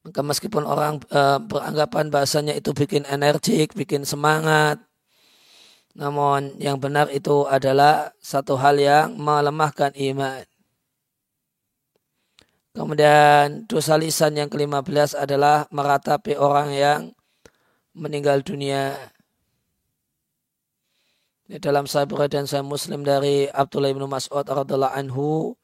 Maka 0.00 0.20
meskipun 0.24 0.64
orang 0.66 0.98
e, 1.12 1.20
beranggapan 1.44 2.08
bahasanya 2.08 2.56
itu 2.56 2.72
bikin 2.72 3.04
energik, 3.04 3.76
bikin 3.76 4.08
semangat, 4.08 4.80
namun 5.98 6.54
yang 6.62 6.78
benar 6.78 7.10
itu 7.10 7.50
adalah 7.50 8.14
satu 8.22 8.54
hal 8.54 8.78
yang 8.78 9.18
melemahkan 9.18 9.90
iman. 10.14 10.49
Kemudian 12.70 13.66
dosa 13.66 13.98
lisan 13.98 14.38
yang 14.38 14.46
ke-15 14.46 15.18
adalah 15.18 15.66
meratapi 15.74 16.38
orang 16.38 16.70
yang 16.70 17.00
meninggal 17.98 18.46
dunia. 18.46 18.94
Di 21.50 21.58
dalam 21.58 21.90
Sahih 21.90 22.06
dan 22.30 22.46
Sahih 22.46 22.62
Muslim 22.62 23.02
dari 23.02 23.50
Abdullah 23.50 23.90
bin 23.90 24.06
Mas'ud 24.06 24.46
radhiallahu 24.46 24.94
anhu, 24.94 25.58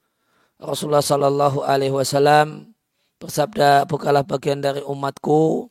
Rasulullah 0.58 1.04
Shallallahu 1.04 1.62
alaihi 1.62 1.94
wasallam 1.94 2.74
bersabda, 3.22 3.86
"Bukalah 3.86 4.26
bagian 4.26 4.58
dari 4.58 4.82
umatku." 4.82 5.70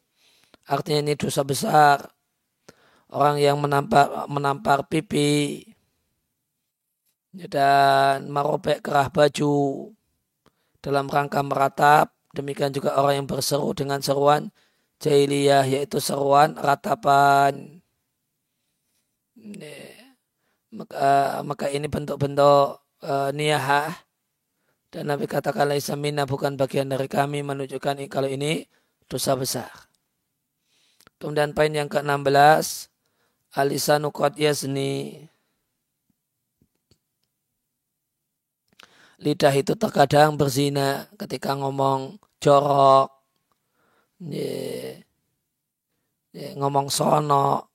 Artinya 0.72 1.12
ini 1.12 1.14
dosa 1.20 1.44
besar. 1.44 2.16
Orang 3.12 3.44
yang 3.44 3.60
menampar 3.60 4.26
menampar 4.32 4.88
pipi 4.88 5.68
dan 7.36 8.32
merobek 8.32 8.80
kerah 8.80 9.12
baju 9.12 9.92
dalam 10.86 11.10
rangka 11.10 11.42
meratap. 11.42 12.14
Demikian 12.38 12.70
juga 12.70 12.94
orang 13.02 13.26
yang 13.26 13.28
berseru 13.28 13.74
dengan 13.74 13.98
seruan 14.06 14.54
jahiliyah 15.02 15.66
yaitu 15.66 15.98
seruan 15.98 16.54
ratapan. 16.54 17.82
Maka, 20.70 21.42
maka 21.42 21.66
ini 21.74 21.88
bentuk-bentuk 21.90 22.84
uh, 23.02 23.30
niyahah 23.34 24.06
dan 24.96 25.12
Nabi 25.12 25.28
katakan 25.28 25.68
laisa 25.68 26.00
minna 26.00 26.24
bukan 26.24 26.56
bagian 26.56 26.88
dari 26.88 27.12
kami 27.12 27.44
menunjukkan 27.44 28.08
kalau 28.08 28.32
ini 28.32 28.64
dosa 29.12 29.36
besar. 29.36 29.68
Kemudian 31.20 31.52
poin 31.52 31.72
yang 31.72 31.92
ke-16 31.92 32.92
alisanu 33.60 34.16
qad 34.16 34.40
yazni 34.40 35.28
lidah 39.22 39.54
itu 39.56 39.74
terkadang 39.80 40.36
berzina 40.36 41.08
ketika 41.16 41.56
ngomong 41.56 42.20
jorok, 42.44 43.12
ngomong 46.34 46.88
sono. 46.92 47.72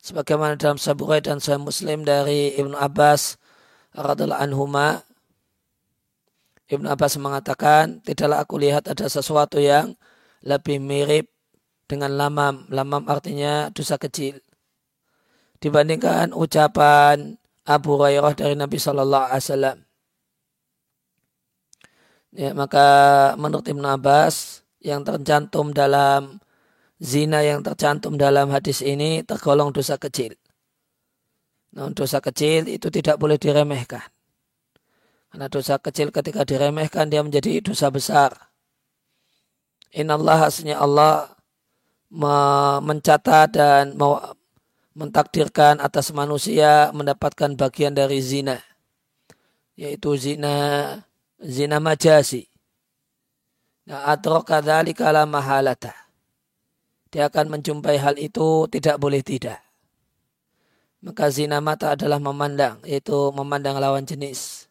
Sebagaimana 0.00 0.56
dalam 0.56 0.80
Saburai 0.80 1.20
dan 1.20 1.44
Sahih 1.44 1.60
Muslim 1.60 2.08
dari 2.08 2.56
Ibnu 2.56 2.72
Abbas 2.72 3.36
radhiallahu 3.92 4.40
anhuma 4.40 5.04
Ibnu 6.70 6.86
Abbas 6.86 7.18
mengatakan, 7.18 7.98
tidaklah 8.06 8.46
aku 8.46 8.54
lihat 8.62 8.86
ada 8.86 9.10
sesuatu 9.10 9.58
yang 9.58 9.98
lebih 10.46 10.78
mirip 10.78 11.26
dengan 11.90 12.14
lamam. 12.14 12.70
Lamam 12.70 13.10
artinya 13.10 13.74
dosa 13.74 13.98
kecil. 13.98 14.38
Dibandingkan 15.58 16.30
ucapan 16.30 17.34
Abu 17.66 17.98
Hurairah 17.98 18.38
dari 18.38 18.54
Nabi 18.54 18.78
Shallallahu 18.78 19.26
Alaihi 19.34 19.42
Wasallam. 19.50 19.89
Ya, 22.30 22.54
maka 22.54 22.86
menurut 23.34 23.66
Ibnu 23.66 23.82
Abbas 23.82 24.62
yang 24.78 25.02
tercantum 25.02 25.74
dalam 25.74 26.38
zina 27.00 27.42
yang 27.42 27.64
tercantum 27.64 28.14
dalam 28.14 28.52
hadis 28.54 28.84
ini 28.84 29.26
tergolong 29.26 29.74
dosa 29.74 29.98
kecil. 29.98 30.36
Nah, 31.74 31.90
dosa 31.90 32.22
kecil 32.22 32.70
itu 32.70 32.86
tidak 32.92 33.18
boleh 33.18 33.34
diremehkan. 33.34 34.04
Karena 35.30 35.46
dosa 35.46 35.78
kecil 35.78 36.10
ketika 36.10 36.42
diremehkan 36.42 37.06
dia 37.06 37.22
menjadi 37.22 37.62
dosa 37.62 37.90
besar. 37.90 38.34
Inna 39.94 40.18
Allah 40.18 40.50
Allah 40.78 41.14
mencatat 42.82 43.48
dan 43.54 43.94
mentakdirkan 44.94 45.78
atas 45.78 46.10
manusia 46.10 46.90
mendapatkan 46.90 47.54
bagian 47.54 47.94
dari 47.94 48.18
zina. 48.18 48.58
Yaitu 49.78 50.18
zina 50.18 50.54
zina 51.40 51.80
majasi. 51.80 52.46
Nah, 53.88 54.12
atroka 54.12 54.60
dzalika 54.60 55.10
la 55.10 55.24
mahalata. 55.24 55.96
Dia 57.10 57.26
akan 57.26 57.58
menjumpai 57.58 57.98
hal 57.98 58.14
itu 58.22 58.70
tidak 58.70 59.02
boleh 59.02 59.24
tidak. 59.24 59.58
Maka 61.00 61.32
zina 61.32 61.58
mata 61.58 61.96
adalah 61.96 62.20
memandang, 62.22 62.78
yaitu 62.86 63.32
memandang 63.34 63.80
lawan 63.80 64.04
jenis. 64.06 64.68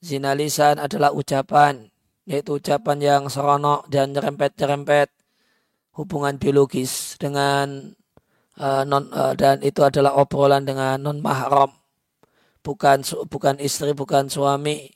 Zina 0.00 0.32
lisan 0.32 0.78
adalah 0.78 1.10
ucapan, 1.12 1.90
yaitu 2.24 2.56
ucapan 2.56 2.98
yang 3.02 3.22
seronok 3.26 3.90
dan 3.90 4.14
nyerempet-nyerempet 4.14 5.10
hubungan 5.98 6.38
biologis 6.38 7.18
dengan 7.20 7.90
uh, 8.60 8.84
non 8.86 9.08
uh, 9.12 9.34
dan 9.34 9.60
itu 9.60 9.82
adalah 9.82 10.14
obrolan 10.16 10.64
dengan 10.64 11.00
non 11.02 11.20
mahram, 11.20 11.74
bukan 12.64 13.04
bukan 13.28 13.60
istri, 13.60 13.92
bukan 13.92 14.30
suami. 14.32 14.95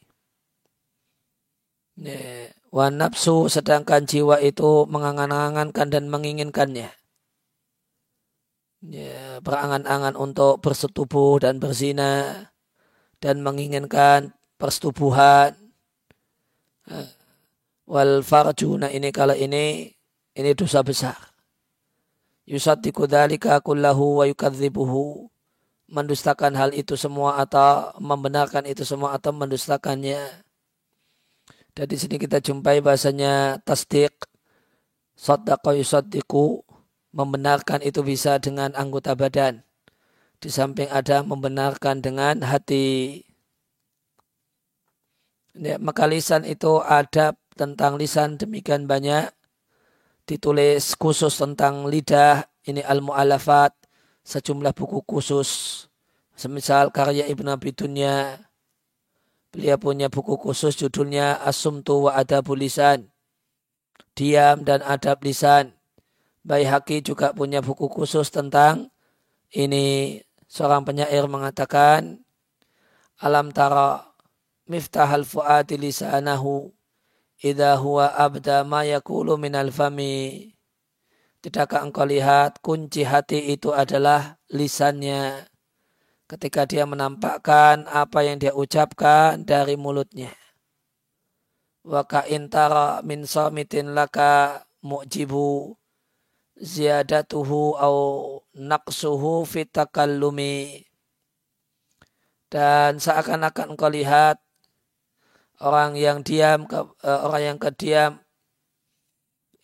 Wan 2.70 3.02
nafsu 3.02 3.50
sedangkan 3.50 4.06
jiwa 4.06 4.38
itu 4.40 4.86
mengangan-angankan 4.86 5.90
dan 5.90 6.06
menginginkannya. 6.06 6.88
Ya, 8.80 9.44
berangan-angan 9.44 10.16
untuk 10.16 10.64
bersetubuh 10.64 11.42
dan 11.42 11.60
berzina 11.60 12.48
dan 13.20 13.44
menginginkan 13.44 14.32
persetubuhan. 14.56 15.52
Eh, 16.88 17.08
wal 17.84 18.24
farju 18.24 18.80
nah 18.80 18.88
ini 18.88 19.12
kalau 19.12 19.36
ini 19.36 19.92
ini 20.32 20.50
dosa 20.56 20.80
besar. 20.80 21.18
Yusaddiqu 22.48 23.04
dzalika 23.04 23.60
kullahu 23.60 24.22
wa 24.22 24.24
yukadzibuhu. 24.24 25.28
Mendustakan 25.90 26.54
hal 26.54 26.70
itu 26.70 26.94
semua 26.94 27.42
atau 27.42 27.90
membenarkan 27.98 28.62
itu 28.64 28.86
semua 28.86 29.18
atau 29.18 29.34
mendustakannya 29.34 30.22
dan 31.80 31.88
di 31.88 31.96
sini 31.96 32.20
kita 32.20 32.44
jumpai 32.44 32.84
bahasanya 32.84 33.56
tasdik 33.64 34.12
saddaqa 35.16 35.72
yusaddiqu 35.72 36.60
membenarkan 37.16 37.80
itu 37.80 38.04
bisa 38.04 38.36
dengan 38.36 38.76
anggota 38.76 39.16
badan. 39.16 39.64
Di 40.36 40.52
samping 40.52 40.92
ada 40.92 41.24
membenarkan 41.24 42.04
dengan 42.04 42.44
hati. 42.44 43.24
Ya, 45.56 45.80
maka 45.80 46.04
lisan 46.04 46.44
itu 46.44 46.84
ada 46.84 47.32
tentang 47.56 47.96
lisan 47.96 48.36
demikian 48.36 48.84
banyak 48.84 49.32
ditulis 50.28 50.92
khusus 51.00 51.32
tentang 51.32 51.88
lidah 51.88 52.44
ini 52.68 52.84
al-mu'alafat 52.84 53.72
sejumlah 54.28 54.76
buku 54.76 55.00
khusus. 55.08 55.88
Semisal 56.36 56.92
karya 56.92 57.24
Ibn 57.24 57.56
Abi 57.56 57.72
Dunya 57.72 58.36
beliau 59.50 59.76
punya 59.78 60.06
buku 60.06 60.38
khusus 60.38 60.78
judulnya 60.78 61.42
Asumtu 61.42 62.06
wa 62.08 62.14
Adabul 62.14 62.62
Lisan. 62.62 63.10
Diam 64.14 64.66
dan 64.66 64.82
adab 64.82 65.22
lisan. 65.22 65.74
Baihaqi 66.42 67.04
juga 67.04 67.30
punya 67.36 67.60
buku 67.60 67.86
khusus 67.86 68.32
tentang 68.32 68.90
ini 69.52 70.18
seorang 70.48 70.88
penyair 70.88 71.28
mengatakan 71.28 72.22
alam 73.20 73.52
tara 73.52 74.16
miftahal 74.64 75.26
fu'ati 75.26 75.76
lisanahu 75.76 76.72
idha 77.44 77.76
huwa 77.76 78.14
abda 78.16 78.64
ma 78.64 78.86
yakulu 78.86 79.36
minal 79.36 79.68
fami. 79.74 80.52
Tidakkah 81.40 81.84
engkau 81.88 82.04
lihat 82.04 82.60
kunci 82.60 83.04
hati 83.04 83.56
itu 83.56 83.72
adalah 83.72 84.36
lisannya 84.52 85.49
ketika 86.30 86.62
dia 86.62 86.86
menampakkan 86.86 87.90
apa 87.90 88.22
yang 88.22 88.38
dia 88.38 88.54
ucapkan 88.54 89.42
dari 89.42 89.74
mulutnya. 89.74 90.30
Wa 91.82 92.06
intara 92.30 93.02
min 93.02 93.26
samitin 93.26 93.98
laka 93.98 94.62
mu'jibu 94.86 95.74
ziyadatuhu 96.54 97.74
au 97.74 97.96
naqsuhu 98.54 99.42
fitakallumi. 99.42 100.86
Dan 102.50 103.02
seakan-akan 103.02 103.74
engkau 103.74 103.90
lihat 103.90 104.38
orang 105.58 105.98
yang 105.98 106.22
diam, 106.22 106.66
uh, 106.70 106.86
orang 107.02 107.42
yang 107.54 107.58
kediam 107.58 108.12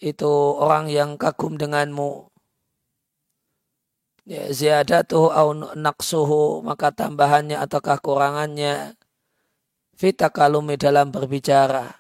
itu 0.03 0.31
orang 0.59 0.91
yang 0.91 1.15
kagum 1.15 1.55
denganmu. 1.59 2.26
Ya, 4.27 4.51
ziyadatuhu 4.51 5.31
au 5.31 5.55
naqsuhu 5.55 6.67
maka 6.67 6.91
tambahannya 6.91 7.63
ataukah 7.63 8.03
kurangannya 8.03 8.99
fita 9.95 10.35
kalumi 10.35 10.75
dalam 10.75 11.15
berbicara. 11.15 11.95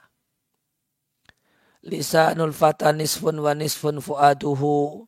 Lisanul 1.86 2.50
fata 2.50 2.90
nisfun 2.90 3.38
wa 3.38 3.54
nisfun 3.54 4.02
fuaduhu 4.02 5.06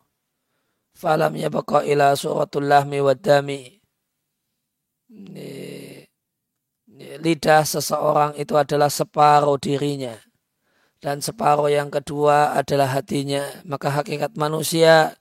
falam 0.94 1.35
yabqa 1.35 1.83
ila 1.90 2.14
suratul 2.14 2.70
lahmi 2.70 3.02
wad 3.02 3.18
dami. 3.18 3.83
Lidah 7.18 7.66
seseorang 7.66 8.38
itu 8.38 8.54
adalah 8.54 8.87
separuh 8.87 9.59
dirinya 9.59 10.14
dan 11.02 11.18
separuh 11.18 11.66
yang 11.66 11.90
kedua 11.90 12.54
adalah 12.54 12.94
hatinya 12.94 13.42
maka 13.66 13.90
hakikat 13.90 14.35
manusia 14.38 15.18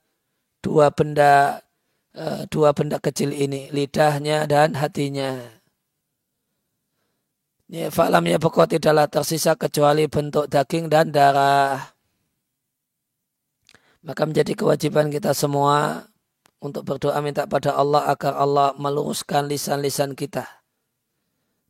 dua 0.62 0.90
benda 0.90 1.62
eh, 2.18 2.44
dua 2.50 2.74
benda 2.74 2.98
kecil 2.98 3.30
ini 3.30 3.70
lidahnya 3.70 4.50
dan 4.50 4.74
hatinya. 4.74 5.38
Ya, 7.68 7.92
falam 7.92 8.24
ya 8.26 8.40
pokok 8.40 8.80
tidaklah 8.80 9.12
tersisa 9.12 9.54
kecuali 9.60 10.08
bentuk 10.08 10.48
daging 10.48 10.88
dan 10.88 11.12
darah. 11.12 11.94
Maka 14.08 14.24
menjadi 14.24 14.56
kewajiban 14.56 15.12
kita 15.12 15.36
semua 15.36 16.08
untuk 16.64 16.88
berdoa 16.88 17.20
minta 17.20 17.44
pada 17.44 17.76
Allah 17.76 18.08
agar 18.08 18.40
Allah 18.40 18.72
meluruskan 18.80 19.52
lisan-lisan 19.52 20.16
kita. 20.16 20.48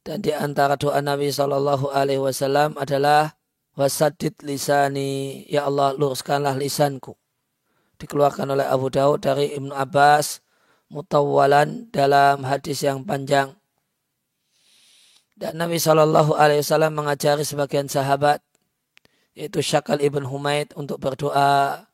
Dan 0.05 0.23
di 0.23 0.31
antara 0.31 0.79
doa 0.79 1.01
Nabi 1.03 1.33
Shallallahu 1.33 1.91
Alaihi 1.91 2.21
Wasallam 2.21 2.79
adalah 2.79 3.35
wasadid 3.75 4.39
lisani, 4.45 5.43
ya 5.51 5.67
Allah 5.67 5.97
luruskanlah 5.97 6.55
lisanku. 6.55 7.17
Dikeluarkan 7.97 8.53
oleh 8.53 8.65
Abu 8.69 8.93
Daud 8.93 9.25
dari 9.25 9.57
Ibnu 9.57 9.73
Abbas 9.73 10.41
mutawalan 10.93 11.89
dalam 11.89 12.45
hadis 12.47 12.85
yang 12.85 13.03
panjang. 13.03 13.57
Dan 15.37 15.61
Nabi 15.61 15.77
Shallallahu 15.77 16.33
Alaihi 16.33 16.65
Wasallam 16.65 16.97
mengajari 16.97 17.45
sebagian 17.45 17.85
sahabat 17.85 18.41
yaitu 19.37 19.61
Syakal 19.61 20.01
ibn 20.01 20.25
Humaid 20.25 20.73
untuk 20.73 20.97
berdoa 20.97 21.85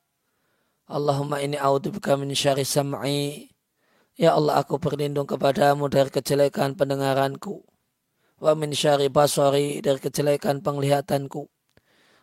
Allahumma 0.87 1.43
ini 1.43 1.59
a'udzubika 1.59 2.15
min 2.15 2.31
syari 2.31 2.63
sam'i. 2.63 3.51
Ya 4.15 4.37
Allah 4.37 4.61
aku 4.61 4.79
berlindung 4.79 5.27
kepadamu 5.27 5.89
dari 5.89 6.07
kejelekan 6.07 6.77
pendengaranku. 6.77 7.65
Wa 8.39 8.53
min 8.55 8.71
syari 8.71 9.11
basari 9.11 9.81
dari 9.83 9.99
kejelekan 9.99 10.63
penglihatanku. 10.63 11.49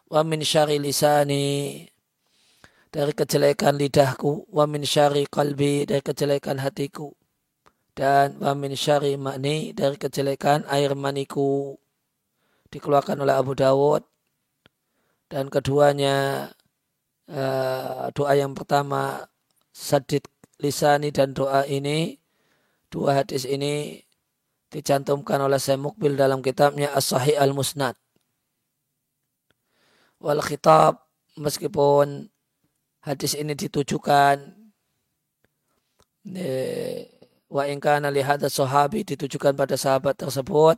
Wa 0.09 0.23
min 0.25 0.41
syari 0.41 0.81
lisani 0.81 1.85
dari 2.91 3.15
kejelekan 3.15 3.79
lidahku 3.79 4.51
wa 4.51 4.67
min 4.67 4.83
syari 4.83 5.27
kalbi 5.31 5.87
dari 5.87 6.03
kejelekan 6.03 6.59
hatiku. 6.59 7.15
Dan 7.95 8.43
wa 8.43 8.55
min 8.59 8.75
syari 8.75 9.15
mani 9.15 9.71
dari 9.71 9.95
kejelekan 9.95 10.67
air 10.67 10.95
maniku. 10.99 11.79
Dikeluarkan 12.71 13.23
oleh 13.23 13.35
Abu 13.35 13.55
Dawud. 13.55 14.03
Dan 15.31 15.47
keduanya 15.47 16.51
uh, 17.31 18.11
doa 18.11 18.35
yang 18.35 18.51
pertama 18.59 19.23
sadid 19.71 20.27
lisani 20.59 21.15
dan 21.15 21.31
doa 21.31 21.63
ini 21.71 22.19
dua 22.91 23.23
hadis 23.23 23.47
ini 23.47 24.03
dicantumkan 24.71 25.39
oleh 25.39 25.59
Syekh 25.59 25.79
Mukbil 25.79 26.19
dalam 26.19 26.43
kitabnya 26.43 26.91
As-Sahih 26.95 27.39
Al-Musnad. 27.39 27.95
Wal 30.23 30.43
khitab 30.43 31.07
meskipun 31.39 32.30
hadis 33.01 33.37
ini 33.37 33.57
ditujukan 33.57 34.61
wa 37.51 37.63
ingkana 37.67 38.13
lihada 38.13 38.47
sahabi 38.47 39.03
ditujukan 39.03 39.57
pada 39.57 39.75
sahabat 39.75 40.15
tersebut 40.21 40.77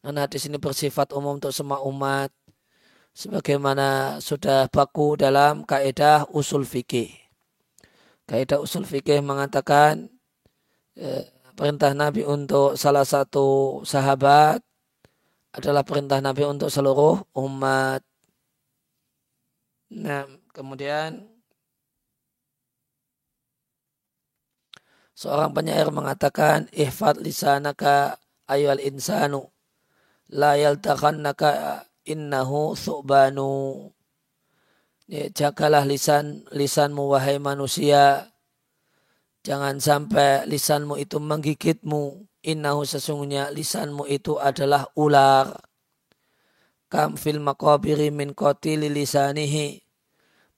dan 0.00 0.14
hadis 0.18 0.48
ini 0.48 0.58
bersifat 0.58 1.14
umum 1.14 1.38
untuk 1.38 1.54
semua 1.54 1.80
umat 1.86 2.32
sebagaimana 3.14 4.18
sudah 4.22 4.66
baku 4.70 5.18
dalam 5.18 5.66
kaidah 5.66 6.26
usul 6.32 6.64
fikih. 6.64 7.10
Kaidah 8.24 8.62
usul 8.62 8.86
fikih 8.86 9.20
mengatakan 9.20 10.08
eh, 10.94 11.26
perintah 11.52 11.92
Nabi 11.92 12.24
untuk 12.24 12.78
salah 12.78 13.04
satu 13.04 13.80
sahabat 13.84 14.62
adalah 15.50 15.82
perintah 15.82 16.22
Nabi 16.22 16.46
untuk 16.46 16.70
seluruh 16.70 17.26
umat. 17.34 18.00
Nah, 19.90 20.24
kemudian 20.54 21.26
seorang 25.20 25.52
penyair 25.52 25.92
mengatakan 25.92 26.72
ihfad 26.72 27.20
lisanaka 27.20 28.16
ayyuhal 28.48 28.80
insanu. 28.80 29.52
La 30.32 30.56
yaltakhannaka 30.56 31.84
innahu 32.08 32.72
su'banu 32.72 33.84
ya, 35.04 35.28
jagalah 35.28 35.84
lisan 35.84 36.48
lisanmu 36.48 37.12
wahai 37.12 37.36
manusia. 37.36 38.32
Jangan 39.44 39.76
sampai 39.76 40.48
lisanmu 40.48 40.96
itu 40.96 41.20
menggigitmu. 41.20 42.24
Innahu 42.40 42.88
sesungguhnya 42.88 43.52
lisanmu 43.52 44.08
itu 44.08 44.40
adalah 44.40 44.88
ular. 44.96 45.52
Kam 46.88 47.20
fil 47.20 47.44
maqabiri 47.44 48.08
min 48.08 48.32
qatili 48.32 48.88
lisanihi 48.88 49.89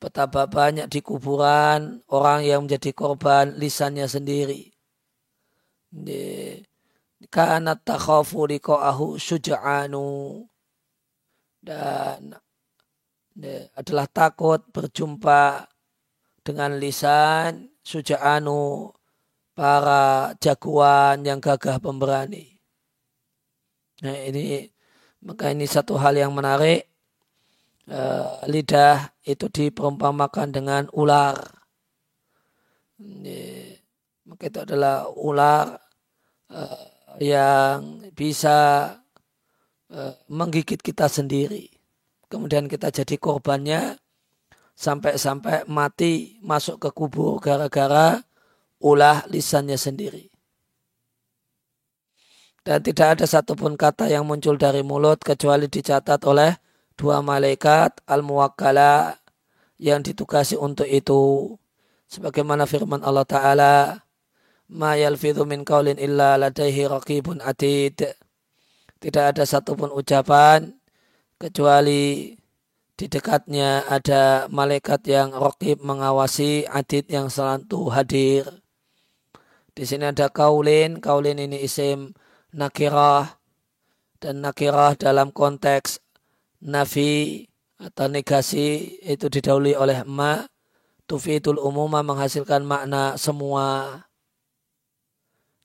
betapa 0.02 0.50
banyak 0.50 0.90
di 0.90 0.98
kuburan 0.98 2.02
orang 2.10 2.42
yang 2.42 2.66
menjadi 2.66 2.90
korban 2.90 3.54
lisannya 3.54 4.10
sendiri 4.10 4.74
karena 7.30 7.78
takhafu 7.78 8.50
liqa'ahu 8.50 9.14
syuja'anu 9.14 10.42
dan 11.62 12.34
adalah 13.78 14.10
takut 14.10 14.60
berjumpa 14.74 15.70
dengan 16.42 16.76
lisan 16.76 17.70
suja'anu 17.80 18.90
para 19.54 20.34
jagoan 20.42 21.24
yang 21.24 21.38
gagah 21.38 21.78
pemberani. 21.78 22.58
Nah 24.02 24.16
ini 24.26 24.66
maka 25.22 25.54
ini 25.54 25.64
satu 25.64 25.96
hal 25.96 26.18
yang 26.18 26.34
menarik. 26.34 26.91
Uh, 27.82 28.38
lidah 28.46 29.10
itu 29.26 29.50
diperumpamakan 29.50 30.54
dengan 30.54 30.86
ular. 30.94 31.34
Maka 34.22 34.42
itu 34.46 34.58
adalah 34.62 35.10
ular 35.10 35.82
uh, 36.46 36.84
yang 37.18 38.06
bisa 38.14 38.86
uh, 39.90 40.14
menggigit 40.30 40.78
kita 40.78 41.10
sendiri. 41.10 41.66
Kemudian 42.30 42.70
kita 42.70 42.94
jadi 42.94 43.18
korbannya 43.18 43.98
sampai-sampai 44.78 45.66
mati 45.66 46.38
masuk 46.40 46.80
ke 46.86 46.88
kubur 46.94 47.42
gara-gara 47.42 48.22
ulah 48.78 49.26
lisannya 49.26 49.76
sendiri. 49.76 50.30
Dan 52.62 52.78
tidak 52.78 53.18
ada 53.18 53.26
satupun 53.26 53.74
kata 53.74 54.06
yang 54.06 54.22
muncul 54.22 54.54
dari 54.54 54.86
mulut 54.86 55.18
kecuali 55.18 55.66
dicatat 55.66 56.22
oleh 56.30 56.54
dua 57.02 57.18
malaikat 57.18 57.98
al-muwakkala 58.06 59.18
yang 59.82 60.06
ditugasi 60.06 60.54
untuk 60.54 60.86
itu. 60.86 61.58
Sebagaimana 62.06 62.70
firman 62.70 63.02
Allah 63.02 63.26
Ta'ala, 63.26 63.74
Ma 64.72 64.94
yalfidhu 64.96 65.44
min 65.44 65.66
kaulin 65.66 65.98
illa 65.98 66.38
ladaihi 66.38 66.86
raqibun 66.86 67.42
atid. 67.42 68.14
Tidak 69.02 69.24
ada 69.34 69.42
satupun 69.42 69.90
ucapan 69.90 70.78
kecuali 71.36 72.32
di 72.94 73.06
dekatnya 73.10 73.82
ada 73.90 74.46
malaikat 74.46 75.02
yang 75.10 75.34
raqib 75.34 75.82
mengawasi 75.82 76.64
adid 76.70 77.10
yang 77.10 77.26
selalu 77.26 77.90
hadir. 77.90 78.44
Di 79.74 79.82
sini 79.82 80.06
ada 80.08 80.30
kaulin, 80.30 81.02
kaulin 81.02 81.42
ini 81.42 81.66
isim 81.66 82.14
nakirah 82.54 83.42
dan 84.22 84.44
nakirah 84.44 84.94
dalam 84.94 85.34
konteks 85.34 85.98
nafi 86.62 87.44
atau 87.82 88.06
negasi 88.06 88.98
itu 89.02 89.26
didahului 89.26 89.74
oleh 89.74 90.06
ma 90.06 90.46
tufitul 91.10 91.58
umuma 91.58 92.00
menghasilkan 92.06 92.62
makna 92.62 93.18
semua. 93.18 94.00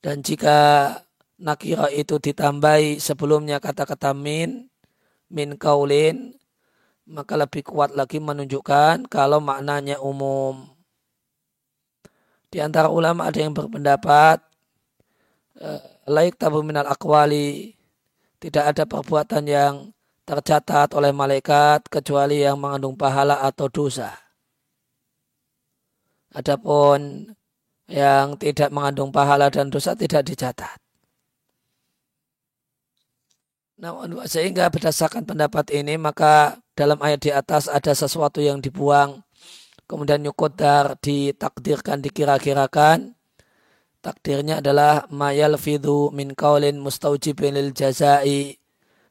Dan 0.02 0.26
jika 0.26 0.94
nakira 1.38 1.94
itu 1.94 2.18
ditambahi 2.18 2.98
sebelumnya 2.98 3.62
kata-kata 3.62 4.18
min 4.18 4.66
min 5.30 5.54
kaulin 5.60 6.34
maka 7.08 7.40
lebih 7.40 7.64
kuat 7.64 7.96
lagi 7.96 8.20
menunjukkan 8.20 9.08
kalau 9.08 9.40
maknanya 9.40 10.02
umum. 10.04 10.68
Di 12.52 12.60
antara 12.60 12.92
ulama 12.92 13.28
ada 13.28 13.40
yang 13.40 13.56
berpendapat 13.56 14.44
eh, 15.60 15.82
laik 16.08 16.36
tabu 16.36 16.64
minal 16.64 16.88
akwali 16.88 17.76
tidak 18.40 18.76
ada 18.76 18.84
perbuatan 18.84 19.44
yang 19.48 19.74
tercatat 20.28 20.92
oleh 20.92 21.16
malaikat 21.16 21.88
kecuali 21.88 22.44
yang 22.44 22.60
mengandung 22.60 23.00
pahala 23.00 23.40
atau 23.40 23.72
dosa. 23.72 24.12
Adapun 26.36 27.32
yang 27.88 28.36
tidak 28.36 28.68
mengandung 28.76 29.16
pahala 29.16 29.48
dan 29.48 29.72
dosa 29.72 29.96
tidak 29.96 30.28
dicatat. 30.28 30.76
Namun 33.80 34.20
sehingga 34.28 34.68
berdasarkan 34.68 35.24
pendapat 35.24 35.72
ini 35.72 35.96
maka 35.96 36.60
dalam 36.76 37.00
ayat 37.00 37.20
di 37.24 37.32
atas 37.32 37.72
ada 37.72 37.96
sesuatu 37.96 38.44
yang 38.44 38.60
dibuang 38.60 39.22
kemudian 39.88 40.26
yukodar 40.26 40.98
ditakdirkan 41.00 42.02
dikira-kirakan 42.02 43.18
Takdirnya 44.08 44.62
adalah 44.62 45.10
mayal 45.10 45.58
fidu 45.60 46.14
min 46.14 46.32
kaulin 46.38 46.78
mustaujibin 46.78 47.58
lil 47.58 47.74
jazai. 47.74 48.56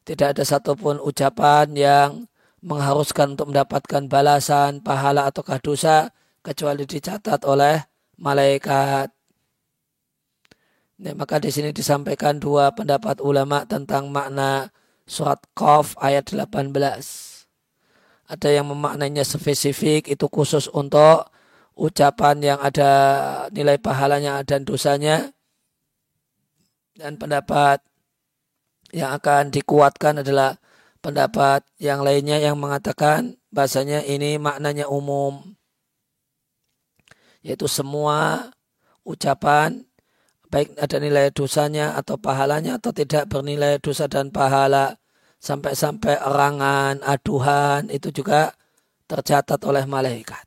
Tidak 0.06 0.38
ada 0.38 0.46
satupun 0.46 1.02
ucapan 1.02 1.66
yang 1.74 2.10
mengharuskan 2.62 3.34
untuk 3.34 3.50
mendapatkan 3.50 4.06
balasan, 4.06 4.78
pahala 4.78 5.26
atau 5.26 5.42
dosa 5.58 6.14
kecuali 6.46 6.86
dicatat 6.86 7.42
oleh 7.42 7.82
malaikat. 8.22 9.10
Nah, 11.02 11.12
maka 11.18 11.42
di 11.42 11.50
sini 11.50 11.74
disampaikan 11.74 12.38
dua 12.38 12.70
pendapat 12.70 13.18
ulama 13.18 13.66
tentang 13.66 14.08
makna 14.08 14.70
surat 15.04 15.42
Qaf 15.58 15.98
ayat 15.98 16.30
18. 16.30 16.70
Ada 18.26 18.48
yang 18.50 18.70
memaknainya 18.70 19.26
spesifik 19.26 20.06
itu 20.06 20.26
khusus 20.30 20.70
untuk 20.70 21.28
ucapan 21.76 22.54
yang 22.54 22.58
ada 22.62 22.90
nilai 23.52 23.76
pahalanya 23.76 24.40
dan 24.46 24.64
dosanya 24.64 25.34
dan 26.96 27.20
pendapat 27.20 27.84
yang 28.96 29.12
akan 29.12 29.52
dikuatkan 29.52 30.24
adalah 30.24 30.56
pendapat 31.04 31.60
yang 31.76 32.00
lainnya 32.00 32.40
yang 32.40 32.56
mengatakan 32.56 33.36
bahasanya 33.52 34.00
ini 34.08 34.40
maknanya 34.40 34.88
umum 34.88 35.54
yaitu 37.44 37.68
semua 37.68 38.48
ucapan 39.04 39.84
baik 40.48 40.72
ada 40.80 40.96
nilai 40.96 41.28
dosanya 41.28 41.92
atau 41.94 42.16
pahalanya 42.16 42.80
atau 42.80 42.90
tidak 42.90 43.28
bernilai 43.28 43.76
dosa 43.78 44.08
dan 44.08 44.32
pahala 44.32 44.96
sampai-sampai 45.36 46.16
erangan, 46.18 47.04
aduhan 47.04 47.86
itu 47.92 48.10
juga 48.10 48.56
tercatat 49.06 49.62
oleh 49.62 49.84
malaikat. 49.86 50.42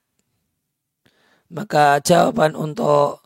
Maka 1.49 2.03
jawaban 2.03 2.53
untuk 2.53 3.23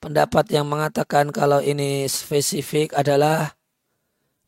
pendapat 0.00 0.48
yang 0.50 0.66
mengatakan 0.66 1.28
kalau 1.30 1.60
ini 1.60 2.08
spesifik 2.08 2.96
adalah 2.96 3.59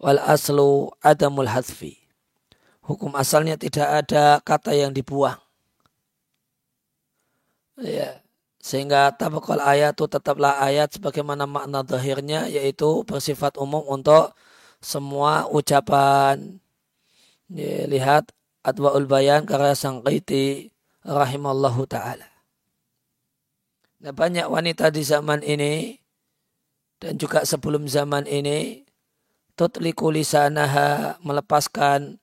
wal 0.02 0.18
aslu 0.18 0.90
adamul 1.00 1.46
hadfi. 1.46 2.02
Hukum 2.82 3.14
asalnya 3.14 3.54
tidak 3.54 3.88
ada 4.04 4.42
kata 4.42 4.74
yang 4.74 4.90
dibuang. 4.90 5.38
Ya, 7.78 8.20
sehingga 8.58 9.14
tabakal 9.14 9.62
ayat 9.62 9.94
itu 9.94 10.10
tetaplah 10.10 10.58
ayat 10.58 10.90
sebagaimana 10.92 11.46
makna 11.46 11.86
zahirnya 11.86 12.50
yaitu 12.50 13.06
bersifat 13.06 13.54
umum 13.56 13.86
untuk 13.86 14.34
semua 14.82 15.46
ucapan. 15.46 16.58
Ya, 17.46 17.86
lihat 17.86 18.34
Adwaul 18.66 19.06
Bayan 19.06 19.46
karya 19.46 19.78
Sangkaiti 19.78 20.74
rahimallahu 21.06 21.86
ta'ala. 21.86 22.26
Nah, 24.02 24.10
banyak 24.10 24.50
wanita 24.50 24.90
di 24.90 25.06
zaman 25.06 25.46
ini 25.46 25.94
dan 26.98 27.14
juga 27.18 27.46
sebelum 27.46 27.86
zaman 27.86 28.26
ini 28.26 28.82
tutliku 29.62 30.10
lisanaha 30.10 31.22
melepaskan 31.22 32.18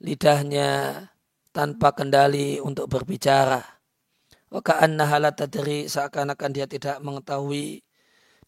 lidahnya 0.00 1.04
tanpa 1.52 1.92
kendali 1.92 2.64
untuk 2.64 2.88
berbicara. 2.88 3.60
Wa 4.48 4.64
ka'annaha 4.64 5.20
la 5.20 5.36
tadri 5.36 5.84
seakan-akan 5.84 6.50
dia 6.56 6.64
tidak 6.64 6.96
mengetahui 7.04 7.84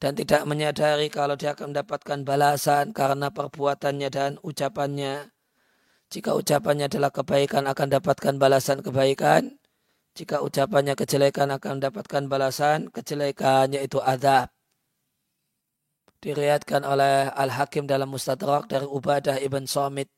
dan 0.01 0.17
tidak 0.17 0.49
menyadari 0.49 1.13
kalau 1.13 1.37
dia 1.37 1.53
akan 1.53 1.77
mendapatkan 1.77 2.25
balasan 2.25 2.97
karena 2.97 3.29
perbuatannya 3.29 4.09
dan 4.09 4.31
ucapannya. 4.41 5.29
Jika 6.09 6.33
ucapannya 6.33 6.89
adalah 6.89 7.13
kebaikan 7.13 7.69
akan 7.69 7.89
dapatkan 7.93 8.35
balasan 8.41 8.81
kebaikan. 8.81 9.61
Jika 10.17 10.41
ucapannya 10.41 10.97
kejelekan 10.97 11.53
akan 11.53 11.77
mendapatkan 11.77 12.25
balasan 12.25 12.89
kejelekan 12.89 13.77
yaitu 13.77 14.01
adab. 14.01 14.49
Diriatkan 16.21 16.85
oleh 16.85 17.33
Al-Hakim 17.33 17.89
dalam 17.89 18.13
Mustadrak 18.13 18.69
dari 18.69 18.85
Ubadah 18.85 19.41
ibn 19.41 19.65
Somit 19.65 20.13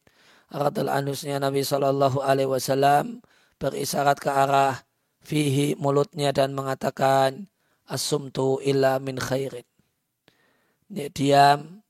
radul 0.50 0.90
anusnya 0.90 1.38
Nabi 1.38 1.62
Shallallahu 1.62 2.18
Alaihi 2.18 2.50
Wasallam 2.50 3.22
berisyarat 3.62 4.18
ke 4.18 4.26
arah 4.26 4.82
fihi 5.22 5.78
mulutnya 5.78 6.34
dan 6.34 6.52
mengatakan 6.58 7.46
asumtu 7.86 8.58
illa 8.66 8.98
min 8.98 9.16
khairin 9.16 9.62
ya, 10.90 11.06
diam 11.08 11.80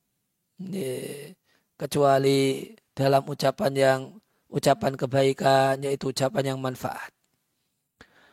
ya, 0.60 1.32
kecuali 1.80 2.70
dalam 2.92 3.24
ucapan 3.26 3.72
yang 3.74 4.00
ucapan 4.52 4.92
kebaikan 4.94 5.80
yaitu 5.82 6.12
ucapan 6.12 6.54
yang 6.54 6.58
manfaat. 6.60 7.10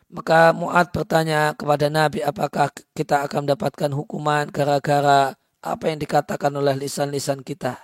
Maka 0.09 0.51
Mu'ad 0.51 0.89
bertanya 0.89 1.53
kepada 1.53 1.87
Nabi 1.87 2.25
apakah 2.25 2.73
kita 2.97 3.23
akan 3.29 3.45
mendapatkan 3.45 3.91
hukuman 3.93 4.49
gara-gara 4.49 5.37
apa 5.59 5.91
yang 5.91 5.99
dikatakan 5.99 6.51
oleh 6.55 6.75
lisan-lisan 6.75 7.43
kita. 7.43 7.75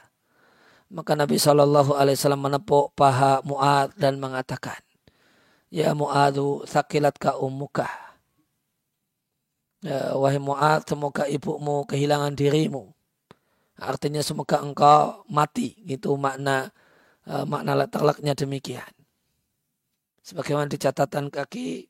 Maka 0.94 1.18
Nabi 1.18 1.42
Shallallahu 1.42 1.98
Alaihi 1.98 2.16
Wasallam 2.16 2.46
menepuk 2.46 2.94
paha 2.94 3.42
Mu'ad 3.42 3.98
dan 3.98 4.22
mengatakan, 4.22 4.78
Ya 5.74 5.92
Mu'adu 5.98 6.64
sakilat 6.70 7.18
ka 7.18 7.36
umuka 7.42 8.06
Ya, 9.86 10.18
wahai 10.18 10.42
Mu'ad, 10.42 10.82
semoga 10.90 11.30
ibumu 11.30 11.86
kehilangan 11.86 12.34
dirimu. 12.34 12.90
Artinya 13.78 14.26
semoga 14.26 14.58
engkau 14.58 15.22
mati. 15.30 15.78
Itu 15.86 16.18
makna 16.18 16.74
uh, 17.30 17.46
makna 17.46 17.86
terlaknya 17.86 18.34
demikian. 18.34 18.90
Sebagaimana 20.26 20.66
di 20.74 20.82
catatan 20.82 21.30
kaki, 21.30 21.86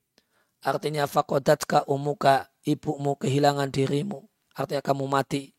artinya 0.67 1.07
fakodat 1.07 1.63
ka 1.63 1.87
umuka, 1.87 2.51
ibumu 2.67 3.15
kehilangan 3.15 3.71
dirimu. 3.71 4.27
Artinya 4.59 4.83
kamu 4.83 5.07
mati. 5.07 5.54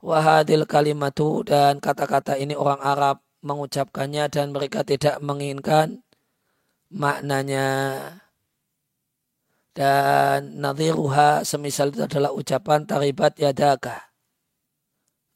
Wahadil 0.00 0.64
kalimatu 0.64 1.44
dan 1.44 1.76
kata-kata 1.76 2.40
ini 2.40 2.56
orang 2.56 2.80
Arab 2.80 3.20
mengucapkannya 3.44 4.32
dan 4.32 4.52
mereka 4.52 4.80
tidak 4.80 5.20
menginginkan 5.20 6.00
maknanya. 6.88 7.68
Dan 9.70 10.58
nadhiruha 10.58 11.46
semisal 11.46 11.94
itu 11.94 12.02
adalah 12.04 12.32
ucapan 12.34 12.88
taribat 12.88 13.38
yadaka. 13.38 14.10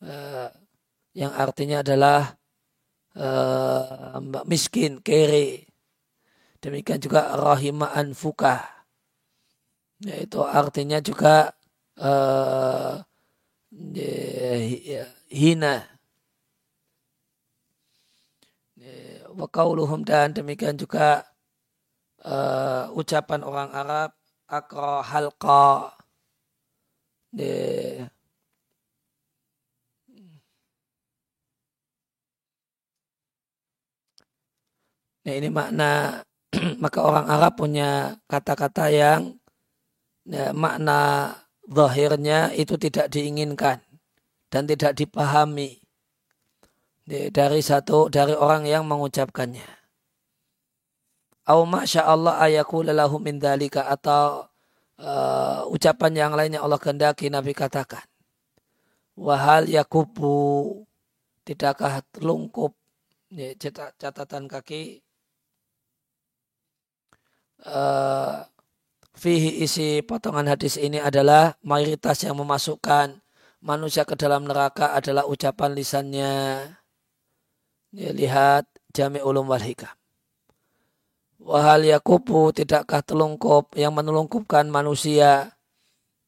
Uh, 0.03 0.51
yang 1.15 1.31
artinya 1.33 1.85
adalah 1.85 2.35
uh, 3.15 4.19
miskin 4.49 5.01
kere. 5.05 5.71
Demikian 6.59 6.99
juga 6.99 7.37
rahima 7.37 7.95
anfuka. 7.95 8.65
Yaitu 10.03 10.43
artinya 10.43 10.99
juga 10.99 11.55
uh, 12.01 12.99
hina. 15.31 15.77
Wa 19.35 19.51
dan 20.07 20.31
demikian 20.31 20.79
juga 20.79 21.27
uh, 22.23 22.87
ucapan 22.95 23.43
orang 23.43 23.71
Arab 23.75 24.11
akra 24.47 25.03
halqa. 25.03 25.91
Nah 35.25 35.33
ini 35.35 35.49
makna 35.51 36.23
maka 36.85 36.99
orang 37.03 37.27
Arab 37.27 37.59
punya 37.59 38.15
kata-kata 38.31 38.93
yang 38.93 39.35
ya, 40.29 40.53
makna 40.55 41.33
zahirnya 41.69 42.53
itu 42.53 42.77
tidak 42.77 43.09
diinginkan 43.13 43.81
dan 44.53 44.63
tidak 44.69 44.95
dipahami 44.95 45.81
dari 47.09 47.61
satu 47.61 48.09
dari 48.09 48.33
orang 48.33 48.65
yang 48.65 48.89
mengucapkannya. 48.89 49.69
Au 51.45 51.69
masya 51.69 52.09
Allah 52.09 52.41
ayakul 52.41 52.89
lahu 52.89 53.21
min 53.21 53.37
dalika 53.37 53.85
atau 53.85 54.49
uh, 54.97 55.69
ucapan 55.69 56.13
yang 56.17 56.33
lainnya 56.33 56.65
Allah 56.65 56.81
kehendaki 56.81 57.29
Nabi 57.29 57.53
katakan. 57.53 58.05
Wahal 59.15 59.69
yakubu 59.69 60.83
tidakkah 61.45 62.01
terlungkup 62.17 62.73
ya, 63.29 63.53
catatan 64.01 64.49
kaki 64.49 65.05
uh, 67.69 68.49
fihi 69.15 69.63
isi 69.63 70.03
potongan 70.03 70.51
hadis 70.51 70.77
ini 70.77 71.01
adalah 71.01 71.57
mayoritas 71.63 72.27
yang 72.27 72.37
memasukkan 72.37 73.23
manusia 73.65 74.05
ke 74.05 74.13
dalam 74.19 74.45
neraka 74.45 74.93
adalah 74.93 75.25
ucapan 75.25 75.73
lisannya. 75.73 76.35
Ya, 77.95 78.11
lihat 78.11 78.67
Jami 78.93 79.23
Ulum 79.25 79.49
wal 79.49 79.65
Hikam. 79.65 79.95
Wahal 81.45 81.85
yakubu 81.89 82.53
tidakkah 82.57 83.03
telungkup 83.05 83.77
yang 83.77 83.93
menelungkupkan 83.93 84.65
manusia 84.69 85.53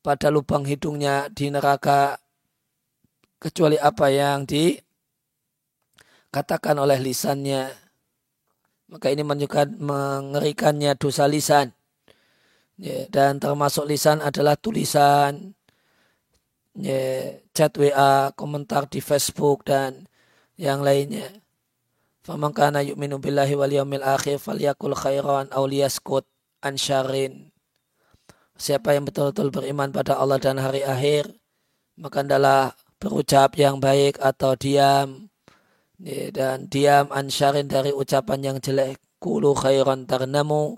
pada 0.05 0.29
lubang 0.29 0.69
hidungnya 0.69 1.33
di 1.33 1.49
neraka 1.51 2.21
kecuali 3.41 3.81
apa 3.81 4.13
yang 4.13 4.45
dikatakan 4.45 4.85
oleh 6.79 7.01
lisannya. 7.01 7.73
Maka 8.87 9.11
ini 9.11 9.27
menunjukkan 9.27 9.83
mengerikannya 9.83 10.95
dosa 10.95 11.27
lisan. 11.27 11.75
Ya, 12.77 13.09
dan 13.09 13.41
termasuk 13.41 13.89
lisan 13.89 14.21
adalah 14.21 14.53
tulisan, 14.53 15.57
ya, 16.77 17.33
chat 17.57 17.73
WA, 17.81 18.37
komentar 18.37 18.85
di 18.85 19.01
Facebook 19.01 19.65
dan 19.65 20.05
yang 20.61 20.85
lainnya. 20.85 21.41
Faman 22.21 22.53
kana 22.53 22.85
yu'minu 22.85 23.17
billahi 23.17 23.57
wal 23.57 23.73
yawmil 23.73 24.05
akhir 24.05 24.43
falyakul 24.43 24.93
khairan 24.93 25.49
aw 25.57 25.65
liyaskut 25.65 26.29
an. 26.61 26.77
Siapa 28.57 28.93
yang 28.93 29.05
betul-betul 29.09 29.49
beriman 29.53 29.89
pada 29.93 30.21
Allah 30.21 30.37
dan 30.37 30.61
hari 30.61 30.85
akhir, 30.85 31.33
maka 31.97 32.25
adalah 32.25 32.77
berucap 33.01 33.57
yang 33.57 33.81
baik 33.81 34.21
atau 34.21 34.53
diam 34.57 35.29
dan 36.33 36.69
diam 36.69 37.09
an 37.09 37.33
syarrin 37.33 37.69
dari 37.69 37.93
ucapan 37.93 38.53
yang 38.53 38.59
jelek. 38.61 39.01
Kulu 39.17 39.57
khairan 39.57 40.05
tarnamu. 40.05 40.77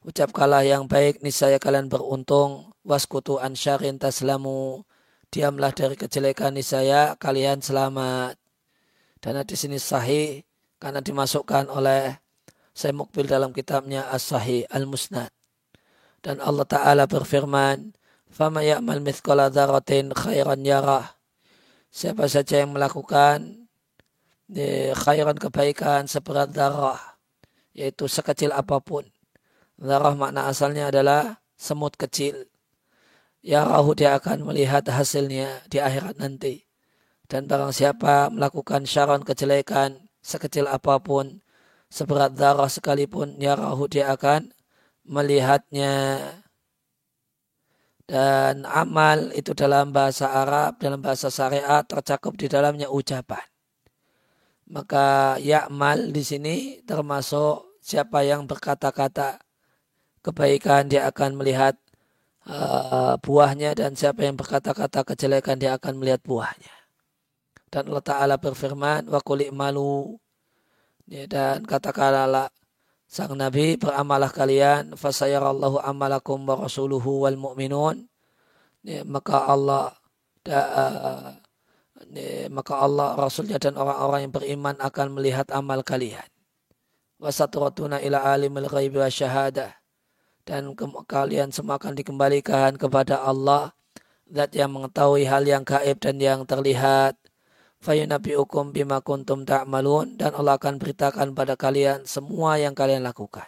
Ucapkanlah 0.00 0.64
yang 0.64 0.88
baik, 0.88 1.20
niscaya 1.20 1.60
kalian 1.60 1.92
beruntung. 1.92 2.72
Waskutu 2.88 3.36
an 3.36 3.52
syarrin 3.52 4.00
taslamu. 4.00 4.88
Diamlah 5.28 5.76
dari 5.76 5.92
kejelekan 5.92 6.56
niscaya 6.56 7.20
kalian 7.20 7.60
selamat. 7.60 8.40
Dan 9.20 9.44
di 9.44 9.56
sini 9.60 9.76
sahih 9.76 10.40
karena 10.80 11.04
dimasukkan 11.04 11.68
oleh 11.68 12.16
saya 12.72 12.96
Mukbil 12.96 13.28
dalam 13.28 13.52
kitabnya 13.52 14.08
As-Sahih 14.08 14.64
Al-Musnad. 14.72 15.28
Dan 16.24 16.40
Allah 16.40 16.64
Ta'ala 16.64 17.04
berfirman, 17.04 17.92
Fama 18.32 18.64
ya'mal 18.64 19.04
mithqala 19.04 19.52
dzaratin 19.52 20.16
khairan 20.16 20.64
yarah. 20.64 21.20
Siapa 21.92 22.24
saja 22.24 22.64
yang 22.64 22.72
melakukan 22.72 23.68
eh, 24.48 24.96
khairan 24.96 25.36
kebaikan 25.36 26.08
seberat 26.08 26.48
darah, 26.56 26.96
yaitu 27.76 28.08
sekecil 28.08 28.56
apa 28.56 28.80
pun. 28.80 29.04
Darah 29.80 30.12
makna 30.12 30.44
asalnya 30.52 30.92
adalah 30.92 31.40
semut 31.56 31.96
kecil. 31.96 32.44
Ya 33.40 33.64
rahu 33.64 33.96
dia 33.96 34.12
akan 34.20 34.44
melihat 34.44 34.84
hasilnya 34.84 35.64
di 35.72 35.80
akhirat 35.80 36.20
nanti. 36.20 36.68
Dan 37.24 37.48
barang 37.48 37.72
siapa 37.72 38.28
melakukan 38.28 38.84
syaron 38.84 39.24
kejelekan, 39.24 40.04
sekecil 40.20 40.68
apa 40.68 41.00
pun, 41.00 41.40
seberat 41.88 42.36
darah 42.36 42.68
sekalipun, 42.68 43.40
ya 43.40 43.56
rahu 43.56 43.88
dia 43.88 44.12
akan 44.12 44.52
melihatnya. 45.08 46.20
Dan 48.04 48.68
amal 48.68 49.32
itu 49.32 49.56
dalam 49.56 49.96
bahasa 49.96 50.28
Arab, 50.28 50.76
dalam 50.76 51.00
bahasa 51.00 51.32
syariat 51.32 51.86
tercakup 51.88 52.36
di 52.36 52.52
dalamnya 52.52 52.92
ucapan. 52.92 53.46
Maka 54.68 55.38
ya'mal 55.40 56.12
di 56.12 56.20
sini 56.20 56.56
termasuk 56.84 57.80
siapa 57.80 58.26
yang 58.26 58.44
berkata-kata 58.44 59.49
kebaikan 60.20 60.88
dia 60.88 61.08
akan 61.08 61.40
melihat 61.40 61.76
uh, 62.48 63.16
buahnya 63.20 63.76
dan 63.76 63.96
siapa 63.96 64.24
yang 64.24 64.36
berkata-kata 64.36 65.04
kejelekan 65.04 65.56
dia 65.56 65.76
akan 65.76 66.00
melihat 66.00 66.20
buahnya. 66.24 66.74
Dan 67.70 67.86
Allah 67.90 68.04
Ta'ala 68.04 68.34
berfirman, 68.36 69.06
wa 69.06 69.20
malu. 69.54 70.18
Ya, 71.06 71.26
dan 71.26 71.62
katakanlah 71.66 72.50
sang 73.06 73.34
Nabi, 73.34 73.78
beramalah 73.78 74.30
kalian, 74.30 74.94
fasayarallahu 74.98 75.82
amalakum 75.82 76.42
wa 76.46 76.66
rasuluhu 76.66 77.26
wal 77.26 77.38
mu'minun. 77.38 78.06
Ya, 78.82 79.06
maka 79.06 79.46
Allah 79.46 79.94
da, 80.42 80.60
uh, 80.66 81.30
ya, 82.10 82.50
maka 82.50 82.80
Allah 82.80 83.14
Rasulnya 83.14 83.60
dan 83.62 83.78
orang-orang 83.78 84.26
yang 84.26 84.34
beriman 84.34 84.76
akan 84.80 85.06
melihat 85.14 85.46
amal 85.54 85.84
kalian. 85.86 86.26
Wasatratuna 87.20 88.00
ila 88.00 88.24
alimul 88.34 88.66
ghaibi 88.66 88.98
wa 88.98 89.10
syahadah. 89.10 89.79
Dan 90.50 90.74
kalian 91.06 91.54
semua 91.54 91.78
akan 91.78 91.94
dikembalikan 91.94 92.74
kepada 92.74 93.22
Allah, 93.22 93.70
zat 94.26 94.50
yang 94.58 94.74
mengetahui 94.74 95.22
hal 95.30 95.46
yang 95.46 95.62
gaib 95.62 96.02
dan 96.02 96.18
yang 96.18 96.42
terlihat 96.42 97.14
fayunabiukum 97.78 98.74
bima 98.74 98.98
kuntum 98.98 99.46
ta'malun 99.46 100.18
dan 100.18 100.34
Allah 100.34 100.58
akan 100.58 100.82
beritakan 100.82 101.38
pada 101.38 101.54
kalian 101.54 102.02
semua 102.02 102.58
yang 102.58 102.74
kalian 102.74 103.06
lakukan. 103.06 103.46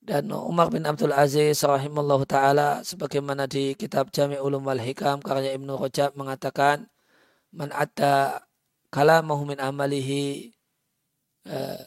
Dan 0.00 0.32
Umar 0.32 0.72
bin 0.72 0.86
Abdul 0.88 1.12
Aziz 1.12 1.60
rahimahullah 1.60 2.22
ta'ala 2.24 2.68
sebagaimana 2.80 3.44
di 3.50 3.76
kitab 3.76 4.08
Jami' 4.14 4.40
Ulum 4.40 4.64
wal 4.64 4.80
Hikam 4.80 5.20
karya 5.20 5.52
Ibnu 5.58 5.76
Rajab 5.76 6.16
mengatakan 6.16 6.88
man 7.52 7.68
adda 7.74 8.40
kalamahu 8.94 9.50
min 9.50 9.58
amalihi 9.58 10.54
eh, 11.44 11.84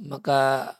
maka 0.00 0.72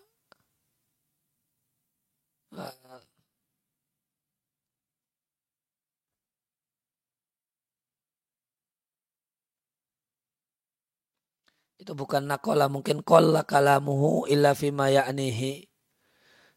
itu 11.80 11.96
bukan 11.96 12.28
nakola 12.28 12.68
mungkin 12.68 13.00
kolla 13.00 13.42
kalamuhu 13.48 14.28
illa 14.28 14.52
fima 14.52 14.92
ya'nihi 14.92 15.64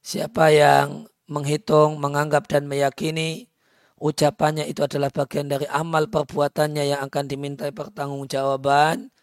siapa 0.03 0.51
yang 0.51 1.07
menghitung 1.31 1.95
menganggap 1.97 2.51
dan 2.51 2.67
meyakini 2.67 3.47
ucapannya 3.95 4.67
itu 4.67 4.83
adalah 4.83 5.07
bagian 5.09 5.47
dari 5.47 5.63
amal 5.71 6.11
perbuatannya 6.11 6.83
yang 6.91 7.01
akan 7.07 7.25
dimintai 7.31 7.71
pertanggungjawaban 7.71 9.13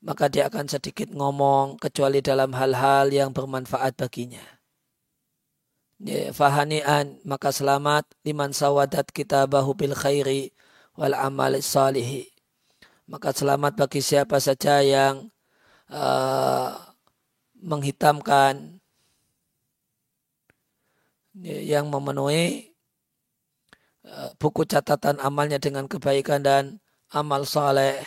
maka 0.00 0.32
dia 0.32 0.48
akan 0.48 0.64
sedikit 0.64 1.12
ngomong 1.12 1.76
kecuali 1.76 2.24
dalam 2.24 2.56
hal-hal 2.56 3.12
yang 3.12 3.30
bermanfaat 3.36 4.00
baginya. 4.00 4.40
Ya, 6.00 6.32
fahanian 6.32 7.20
maka 7.28 7.52
selamat 7.52 8.08
liman 8.24 8.56
sawadat 8.56 9.12
kita 9.12 9.44
bahu 9.44 9.76
bil 9.76 9.92
khairi 9.92 10.56
wal 10.96 11.12
amal 11.12 11.52
salihi. 11.60 12.32
Maka 13.04 13.36
selamat 13.36 13.76
bagi 13.76 14.00
siapa 14.00 14.40
saja 14.40 14.80
yang 14.80 15.28
uh, 15.90 16.70
menghitamkan 17.60 18.80
yang 21.40 21.90
memenuhi 21.90 22.72
uh, 24.06 24.30
buku 24.38 24.66
catatan 24.66 25.18
amalnya 25.20 25.58
dengan 25.60 25.86
kebaikan 25.90 26.40
dan 26.42 26.64
amal 27.10 27.44
saleh. 27.44 28.00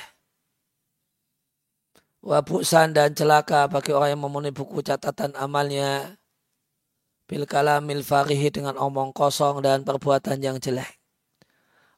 Wabusan 2.23 2.95
dan 2.95 3.11
celaka 3.11 3.67
bagi 3.67 3.91
orang 3.91 4.15
yang 4.15 4.23
memenuhi 4.23 4.55
buku 4.55 4.79
catatan 4.79 5.35
amalnya. 5.35 6.15
Bil 7.27 7.47
kalamil 7.47 8.03
farihi 8.03 8.51
dengan 8.51 8.75
omong 8.79 9.15
kosong 9.15 9.63
dan 9.63 9.87
perbuatan 9.87 10.39
yang 10.43 10.59
jelek. 10.59 10.99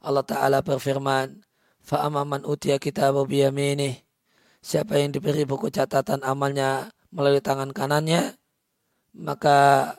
Allah 0.06 0.22
Ta'ala 0.22 0.62
berfirman, 0.62 1.42
Fa'amaman 1.82 2.46
utia 2.46 2.78
kitabu 2.78 3.26
biyaminih 3.26 4.05
siapa 4.66 4.98
yang 4.98 5.14
diberi 5.14 5.46
buku 5.46 5.70
catatan 5.70 6.26
amalnya 6.26 6.90
melalui 7.14 7.38
tangan 7.46 7.70
kanannya, 7.70 8.34
maka 9.14 9.94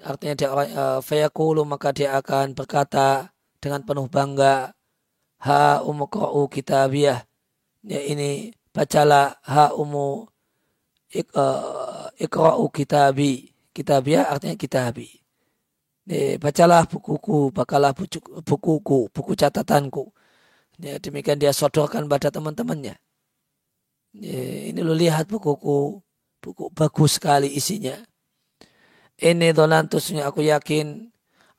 artinya 0.00 0.34
dia 0.34 0.48
orang 0.48 0.70
uh, 0.72 1.00
fayakulu 1.04 1.68
maka 1.68 1.92
dia 1.92 2.16
akan 2.16 2.56
berkata 2.56 3.36
dengan 3.60 3.84
penuh 3.84 4.08
bangga 4.08 4.72
ha 5.44 5.84
umukra'u 5.84 6.48
kitabiyah. 6.48 7.20
Ya 7.84 8.00
ini 8.08 8.56
bacalah 8.72 9.36
ha 9.44 9.76
umu 9.76 10.24
ik, 11.12 11.28
uh, 11.36 12.08
ikra'u 12.16 12.72
kitabi. 12.72 13.52
Kitabiyah 13.76 14.32
artinya 14.32 14.56
kitabi. 14.56 15.20
Ya, 16.08 16.40
bacalah 16.40 16.88
bukuku 16.88 17.52
bakalah 17.54 17.92
bukuku 18.42 19.12
buku 19.12 19.32
catatanku. 19.36 20.10
Ya, 20.80 20.98
demikian 20.98 21.38
dia 21.38 21.52
sodorkan 21.54 22.08
pada 22.10 22.32
teman-temannya 22.32 22.98
Ya, 24.12 24.68
ini 24.68 24.84
lo 24.84 24.92
lihat 24.92 25.24
bukuku, 25.24 26.04
buku 26.44 26.64
bagus 26.76 27.16
sekali 27.16 27.48
isinya. 27.48 27.96
Ini 29.16 29.56
donantusnya 29.56 30.28
aku 30.28 30.44
yakin 30.44 31.08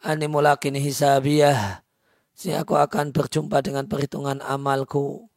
ani 0.06 0.26
mulakin 0.30 0.78
hisabiyah. 0.78 1.82
Si 2.34 2.54
aku 2.54 2.78
akan 2.78 3.10
berjumpa 3.10 3.62
dengan 3.66 3.89
perhitungan 3.89 4.41
amalku. 4.41 5.30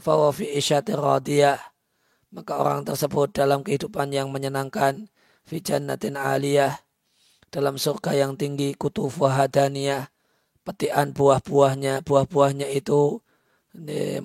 Fawafi 0.00 0.52
isyati 0.56 0.96
radiyah. 0.96 1.60
Maka 2.32 2.60
orang 2.60 2.84
tersebut 2.84 3.32
dalam 3.32 3.64
kehidupan 3.64 4.12
yang 4.12 4.28
menyenangkan. 4.28 5.08
Fi 5.44 5.60
jannatin 5.60 6.16
aliyah. 6.20 6.76
Dalam 7.48 7.80
surga 7.80 8.12
yang 8.16 8.36
tinggi 8.36 8.76
kutuf 8.76 9.16
wahadaniyah. 9.20 10.12
Petian 10.60 11.16
buah-buahnya. 11.16 12.04
Buah-buahnya 12.04 12.68
itu 12.72 13.24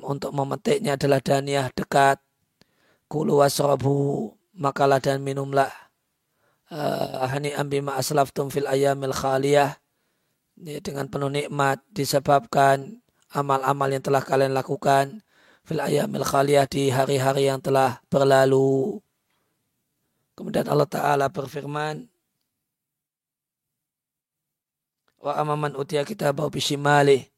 untuk 0.04 0.32
memetiknya 0.32 0.95
adalah 0.95 1.20
daniyah 1.20 1.68
dekat. 1.76 2.24
Kulu 3.12 3.43
wasrabu 3.43 4.32
makalah 4.56 5.04
dan 5.04 5.20
minumlah. 5.20 5.72
Hani 6.72 7.52
ambima 7.56 7.99
aslaftum 7.99 8.47
fil 8.47 8.68
ayamil 8.68 9.12
khaliyah. 9.12 9.76
Ya, 10.62 10.78
dengan 10.80 11.10
penuh 11.10 11.32
nikmat 11.32 11.82
disebabkan 11.89 13.02
amal-amal 13.34 13.89
yang 13.89 14.04
telah 14.04 14.22
kalian 14.22 14.54
lakukan 14.54 15.24
fil 15.66 15.82
ayamil 15.82 16.28
khaliyah 16.28 16.68
di 16.68 16.91
hari-hari 16.91 17.49
yang 17.49 17.64
telah 17.64 18.04
berlalu. 18.12 18.99
Kemudian 20.38 20.68
Allah 20.70 20.88
Ta'ala 20.88 21.26
berfirman, 21.32 22.08
Wa 25.22 25.38
amaman 25.38 25.78
utia 25.78 26.02
kita 26.02 26.34
bau 26.34 26.49
bishimali. 26.49 27.30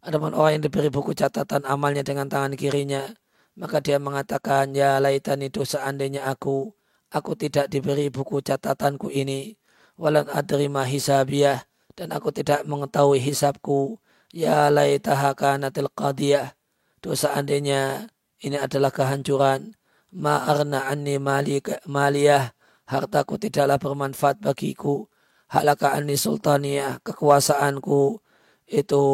Adapun 0.00 0.32
orang 0.32 0.56
yang 0.56 0.64
diberi 0.64 0.88
buku 0.88 1.12
catatan 1.12 1.60
amalnya 1.68 2.00
dengan 2.00 2.24
tangan 2.24 2.56
kirinya, 2.56 3.04
maka 3.52 3.84
dia 3.84 4.00
mengatakan, 4.00 4.72
ya 4.72 4.96
laitan 4.96 5.44
itu 5.44 5.68
seandainya 5.68 6.24
aku, 6.24 6.72
aku 7.12 7.36
tidak 7.36 7.68
diberi 7.68 8.08
buku 8.08 8.40
catatanku 8.40 9.12
ini, 9.12 9.60
walan 10.00 10.24
adrima 10.32 10.88
hisabiyah, 10.88 11.68
dan 11.92 12.16
aku 12.16 12.32
tidak 12.32 12.64
mengetahui 12.64 13.20
hisabku, 13.20 14.00
ya 14.32 14.72
laitaha 14.72 15.36
kanatil 15.36 15.92
qadiyah, 15.92 16.56
itu 16.96 17.12
seandainya 17.12 18.08
ini 18.40 18.56
adalah 18.56 18.88
kehancuran, 18.88 19.76
ma'arna 20.16 20.88
anni 20.88 21.20
maliyah, 21.20 22.56
hartaku 22.88 23.36
tidaklah 23.36 23.76
bermanfaat 23.76 24.40
bagiku, 24.40 25.12
halaka 25.52 25.92
anni 25.92 26.16
sultaniyah, 26.16 27.04
kekuasaanku 27.04 28.24
itu 28.64 29.04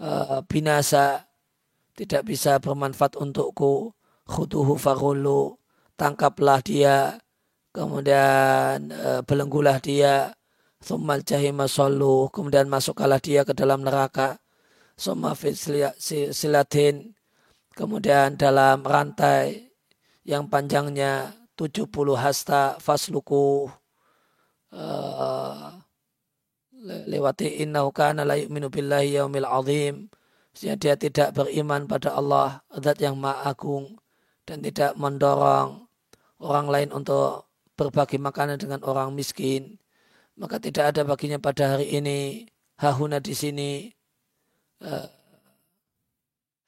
uh, 0.00 0.40
binasa, 0.48 1.30
tidak 2.00 2.32
bisa 2.32 2.56
bermanfaat 2.56 3.20
untukku. 3.20 3.92
Khuduhu 4.24 4.80
faghulu. 4.80 5.60
Tangkaplah 6.00 6.64
dia. 6.64 7.20
Kemudian 7.76 8.88
e, 8.88 9.20
belenggulah 9.20 9.76
dia. 9.84 10.32
Thummal 10.80 11.20
jahima 11.20 11.68
sallu. 11.68 12.32
Kemudian 12.32 12.72
masukkanlah 12.72 13.20
dia 13.20 13.44
ke 13.44 13.52
dalam 13.52 13.84
neraka. 13.84 14.40
Summa 14.96 15.36
silatin. 15.36 17.12
Kemudian 17.76 18.40
dalam 18.40 18.80
rantai 18.80 19.76
yang 20.24 20.48
panjangnya 20.48 21.36
70 21.60 21.92
hasta 22.16 22.80
fasluku. 22.80 23.68
Uh, 24.70 25.74
lewati 26.80 27.60
innahu 27.60 27.92
kana 27.92 28.24
la 28.24 28.40
yu'minu 28.40 28.72
billahi 28.72 29.20
yaumil 29.20 29.44
azim 29.44 30.08
sehingga 30.54 30.76
dia 30.76 30.94
tidak 30.98 31.28
beriman 31.36 31.86
pada 31.86 32.16
Allah, 32.16 32.66
zat 32.82 32.98
yang 32.98 33.14
maha 33.16 33.54
agung, 33.54 33.98
dan 34.42 34.58
tidak 34.60 34.98
mendorong 34.98 35.86
orang 36.42 36.66
lain 36.66 36.90
untuk 36.90 37.46
berbagi 37.78 38.18
makanan 38.18 38.58
dengan 38.58 38.82
orang 38.82 39.14
miskin. 39.14 39.78
Maka 40.34 40.58
tidak 40.58 40.96
ada 40.96 41.06
baginya 41.06 41.38
pada 41.38 41.76
hari 41.76 41.94
ini, 41.94 42.48
hahuna 42.80 43.20
di 43.22 43.34
sini, 43.36 43.92
uh, 44.82 45.06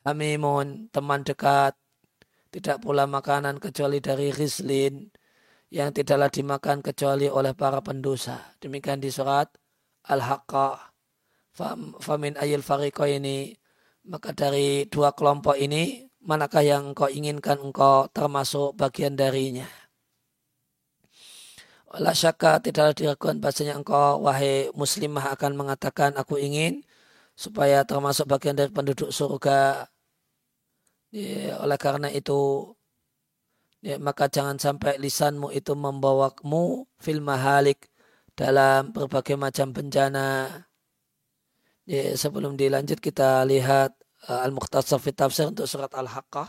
hamimun, 0.07 0.93
teman 0.93 1.27
dekat, 1.27 1.75
tidak 2.53 2.85
pula 2.85 3.09
makanan 3.09 3.59
kecuali 3.59 3.99
dari 3.99 4.29
rislin, 4.31 5.09
yang 5.73 5.91
tidaklah 5.91 6.29
dimakan 6.29 6.85
kecuali 6.85 7.27
oleh 7.33 7.57
para 7.57 7.81
pendosa. 7.81 8.57
Demikian 8.61 9.01
di 9.01 9.09
surat 9.09 9.49
Al-Haqqah. 10.09 10.91
Famin 12.01 12.35
ayil 12.41 12.65
fariko 12.65 13.05
ini 13.05 13.53
Maka 14.03 14.35
dari 14.35 14.83
dua 14.91 15.15
kelompok 15.15 15.55
ini, 15.55 16.11
manakah 16.27 16.67
yang 16.67 16.91
engkau 16.91 17.07
inginkan 17.07 17.63
engkau 17.63 18.11
termasuk 18.11 18.75
bagian 18.75 19.15
darinya? 19.15 19.71
La 22.03 22.11
syaka 22.17 22.59
tidaklah 22.59 22.97
diragukan 22.99 23.39
bahasanya 23.39 23.79
engkau 23.79 24.27
wahai 24.27 24.73
muslimah 24.75 25.37
akan 25.39 25.53
mengatakan 25.55 26.17
aku 26.19 26.41
ingin 26.41 26.83
supaya 27.39 27.87
termasuk 27.87 28.27
bagian 28.27 28.59
dari 28.59 28.75
penduduk 28.75 29.15
surga. 29.15 29.87
Ya, 31.13 31.61
oleh 31.63 31.79
karena 31.79 32.09
itu 32.11 32.73
ya, 33.85 34.01
maka 34.03 34.27
jangan 34.33 34.57
sampai 34.59 34.99
lisanmu 34.99 35.53
itu 35.53 35.77
membawamu 35.77 36.89
fil 36.99 37.21
mahalik 37.21 37.92
dalam 38.39 38.93
berbagai 38.95 39.37
macam 39.37 39.71
bencana. 39.77 40.49
Ya, 41.83 42.15
sebelum 42.15 42.55
dilanjut 42.55 43.03
kita 43.03 43.43
lihat 43.43 43.91
uh, 44.31 44.41
Al-Muqtasar 44.47 45.03
fi 45.03 45.11
Tafsir 45.11 45.51
untuk 45.51 45.67
surat 45.67 45.91
Al-Haqqah 45.91 46.49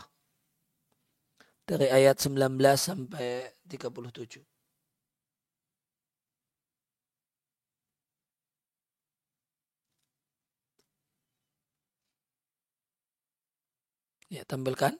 dari 1.66 1.88
ayat 1.90 2.16
19 2.20 2.54
sampai 2.76 3.50
37. 3.66 4.44
Ya, 14.34 14.42
tampilkan. 14.44 14.98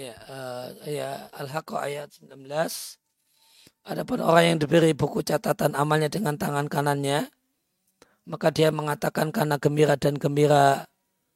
Ya, 0.00 0.16
uh, 0.32 0.66
ya 0.88 1.28
Al-Haqqah 1.36 1.84
ayat 1.84 2.08
19. 2.24 2.32
Adapun 3.84 4.24
orang 4.24 4.56
yang 4.56 4.58
diberi 4.60 4.96
buku 4.96 5.20
catatan 5.20 5.76
amalnya 5.76 6.08
dengan 6.08 6.40
tangan 6.40 6.72
kanannya, 6.72 7.28
maka 8.24 8.48
dia 8.48 8.72
mengatakan 8.72 9.28
karena 9.28 9.60
gembira 9.60 10.00
dan 10.00 10.16
gembira 10.16 10.88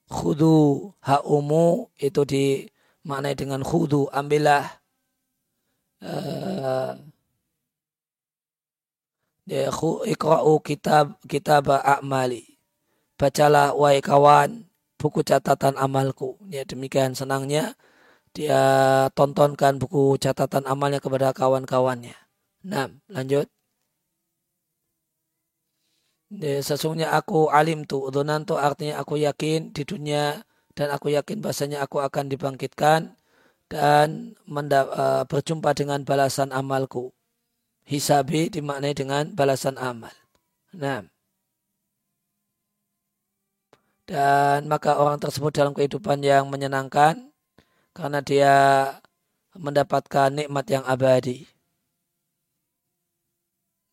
khudu 0.08 0.96
ha'umu 1.04 1.92
itu 2.00 2.24
dimaknai 2.24 3.36
dengan 3.36 3.60
khudu 3.60 4.08
ambillah. 4.08 4.80
Uh, 6.00 6.96
ya 9.44 9.68
ikra'u 10.08 10.64
kitab 10.64 11.20
kitab 11.28 11.68
a'mali. 11.68 12.56
Bacalah 13.20 13.76
wahai 13.76 14.00
kawan 14.00 14.64
buku 14.96 15.20
catatan 15.20 15.76
amalku. 15.76 16.40
Ya 16.48 16.64
demikian 16.64 17.12
senangnya 17.12 17.76
dia 18.34 18.62
tontonkan 19.14 19.78
buku 19.78 20.18
catatan 20.18 20.66
amalnya 20.66 20.98
kepada 20.98 21.30
kawan-kawannya. 21.30 22.18
Nah, 22.66 22.90
lanjut. 23.06 23.46
Sesungguhnya 26.34 27.14
aku 27.14 27.46
alim 27.46 27.86
tu, 27.86 28.02
udunan 28.02 28.42
tu 28.42 28.58
artinya 28.58 28.98
aku 28.98 29.22
yakin 29.22 29.70
di 29.70 29.86
dunia 29.86 30.42
dan 30.74 30.90
aku 30.90 31.14
yakin 31.14 31.38
bahasanya 31.38 31.86
aku 31.86 32.02
akan 32.02 32.26
dibangkitkan 32.26 33.14
dan 33.70 34.34
uh, 34.50 35.22
berjumpa 35.30 35.70
dengan 35.78 36.02
balasan 36.02 36.50
amalku. 36.50 37.14
Hisabi 37.86 38.50
dimaknai 38.50 38.98
dengan 38.98 39.30
balasan 39.30 39.78
amal. 39.78 40.10
Nah. 40.74 41.06
Dan 44.04 44.66
maka 44.66 44.98
orang 44.98 45.22
tersebut 45.22 45.54
dalam 45.54 45.72
kehidupan 45.72 46.20
yang 46.20 46.50
menyenangkan 46.50 47.33
karena 47.94 48.20
dia 48.20 48.54
mendapatkan 49.54 50.34
nikmat 50.34 50.66
yang 50.66 50.82
abadi. 50.82 51.46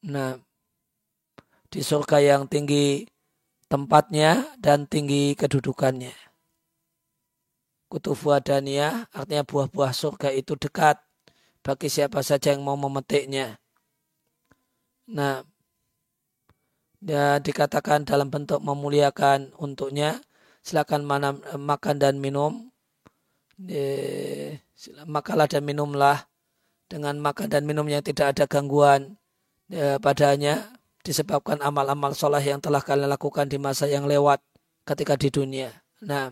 Nah, 0.02 0.42
di 1.70 1.86
surga 1.86 2.18
yang 2.18 2.50
tinggi 2.50 3.06
tempatnya 3.70 4.58
dan 4.58 4.90
tinggi 4.90 5.38
kedudukannya. 5.38 6.12
Kutufu 7.88 8.34
adaniyah 8.34 9.06
artinya 9.14 9.46
buah-buah 9.46 9.94
surga 9.94 10.34
itu 10.34 10.58
dekat 10.58 10.98
bagi 11.62 11.88
siapa 11.88 12.26
saja 12.26 12.58
yang 12.58 12.66
mau 12.66 12.74
memetiknya. 12.74 13.62
Nah, 15.12 15.46
dia 16.98 17.38
dikatakan 17.38 18.08
dalam 18.08 18.34
bentuk 18.34 18.64
memuliakan 18.64 19.54
untuknya, 19.60 20.24
silakan 20.66 21.06
mana, 21.06 21.30
makan 21.60 22.00
dan 22.00 22.18
minum 22.18 22.71
eh, 22.71 22.71
makalah 25.06 25.46
dan 25.46 25.62
minumlah 25.62 26.26
dengan 26.92 27.16
makan 27.24 27.48
dan 27.48 27.64
minumnya 27.64 28.04
tidak 28.04 28.36
ada 28.36 28.44
gangguan 28.50 29.16
eh, 29.72 29.96
padanya 30.02 30.76
disebabkan 31.02 31.64
amal-amal 31.64 32.14
sholat 32.14 32.44
yang 32.46 32.60
telah 32.60 32.84
kalian 32.84 33.10
lakukan 33.10 33.48
di 33.48 33.58
masa 33.58 33.88
yang 33.90 34.06
lewat 34.06 34.44
ketika 34.86 35.18
di 35.18 35.32
dunia. 35.34 35.72
Nah, 36.06 36.30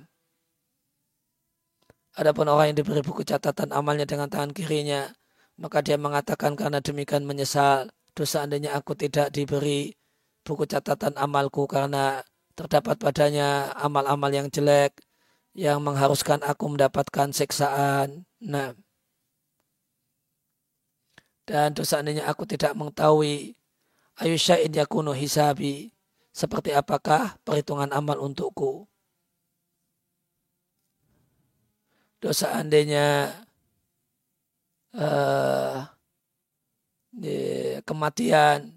adapun 2.20 2.46
orang 2.52 2.74
yang 2.74 2.78
diberi 2.84 3.02
buku 3.02 3.26
catatan 3.26 3.74
amalnya 3.74 4.06
dengan 4.06 4.30
tangan 4.30 4.54
kirinya, 4.54 5.10
maka 5.58 5.82
dia 5.82 5.98
mengatakan 5.98 6.54
karena 6.54 6.84
demikian 6.84 7.26
menyesal 7.26 7.90
dosa 8.14 8.46
andainya 8.46 8.76
aku 8.78 8.94
tidak 8.94 9.32
diberi 9.34 9.96
buku 10.44 10.68
catatan 10.70 11.16
amalku 11.18 11.66
karena 11.66 12.22
terdapat 12.54 13.00
padanya 13.00 13.72
amal-amal 13.80 14.30
yang 14.30 14.52
jelek 14.52 14.92
yang 15.58 15.82
mengharuskan 15.82 16.42
aku 16.46 16.78
mendapatkan 16.78 17.34
siksaan. 17.34 18.26
Nah, 18.42 18.74
dan 21.50 21.74
dosa 21.74 21.98
seandainya 21.98 22.30
aku 22.30 22.46
tidak 22.46 22.78
mengetahui 22.78 23.58
ayu 24.22 24.38
syai'in 24.38 24.70
yakunu 24.70 25.18
hisabi 25.18 25.90
seperti 26.30 26.78
apakah 26.78 27.42
perhitungan 27.42 27.90
amal 27.90 28.22
untukku. 28.22 28.86
Dosa 32.22 32.54
seandainya 32.54 33.34
uh, 34.94 35.90
kematian 37.82 38.70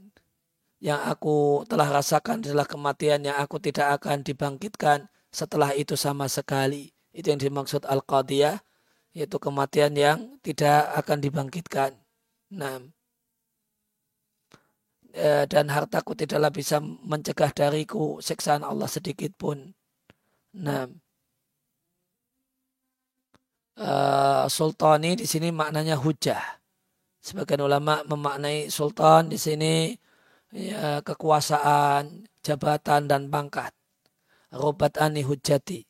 yang 0.83 0.99
aku 1.07 1.69
telah 1.69 1.87
rasakan 1.87 2.41
adalah 2.41 2.67
kematian 2.67 3.23
yang 3.23 3.37
aku 3.37 3.61
tidak 3.61 4.01
akan 4.01 4.25
dibangkitkan 4.25 5.13
setelah 5.33 5.73
itu 5.73 5.97
sama 5.97 6.29
sekali. 6.29 6.93
Itu 7.11 7.33
yang 7.33 7.41
dimaksud 7.41 7.89
Al-Qadiyah, 7.89 8.61
yaitu 9.17 9.37
kematian 9.41 9.97
yang 9.97 10.19
tidak 10.45 10.93
akan 11.01 11.19
dibangkitkan. 11.25 11.93
Nah, 12.53 12.85
e, 15.13 15.49
dan 15.49 15.73
hartaku 15.73 16.13
tidaklah 16.17 16.53
bisa 16.53 16.81
mencegah 16.81 17.53
dariku 17.53 18.21
siksaan 18.21 18.65
Allah 18.65 18.89
sedikit 18.89 19.33
pun. 19.37 19.73
Nah, 20.53 20.85
uh, 23.81 24.45
sultani 24.53 25.17
di 25.17 25.25
sini 25.25 25.49
maknanya 25.49 25.97
hujah. 25.97 26.61
Sebagian 27.25 27.65
ulama 27.65 28.05
memaknai 28.05 28.69
sultan 28.69 29.33
di 29.33 29.39
sini 29.41 29.97
ya, 30.53 31.01
kekuasaan, 31.01 32.29
jabatan 32.45 33.09
dan 33.09 33.33
pangkat 33.33 33.73
robat 34.53 35.01
ani 35.01 35.25
hujati. 35.25 35.89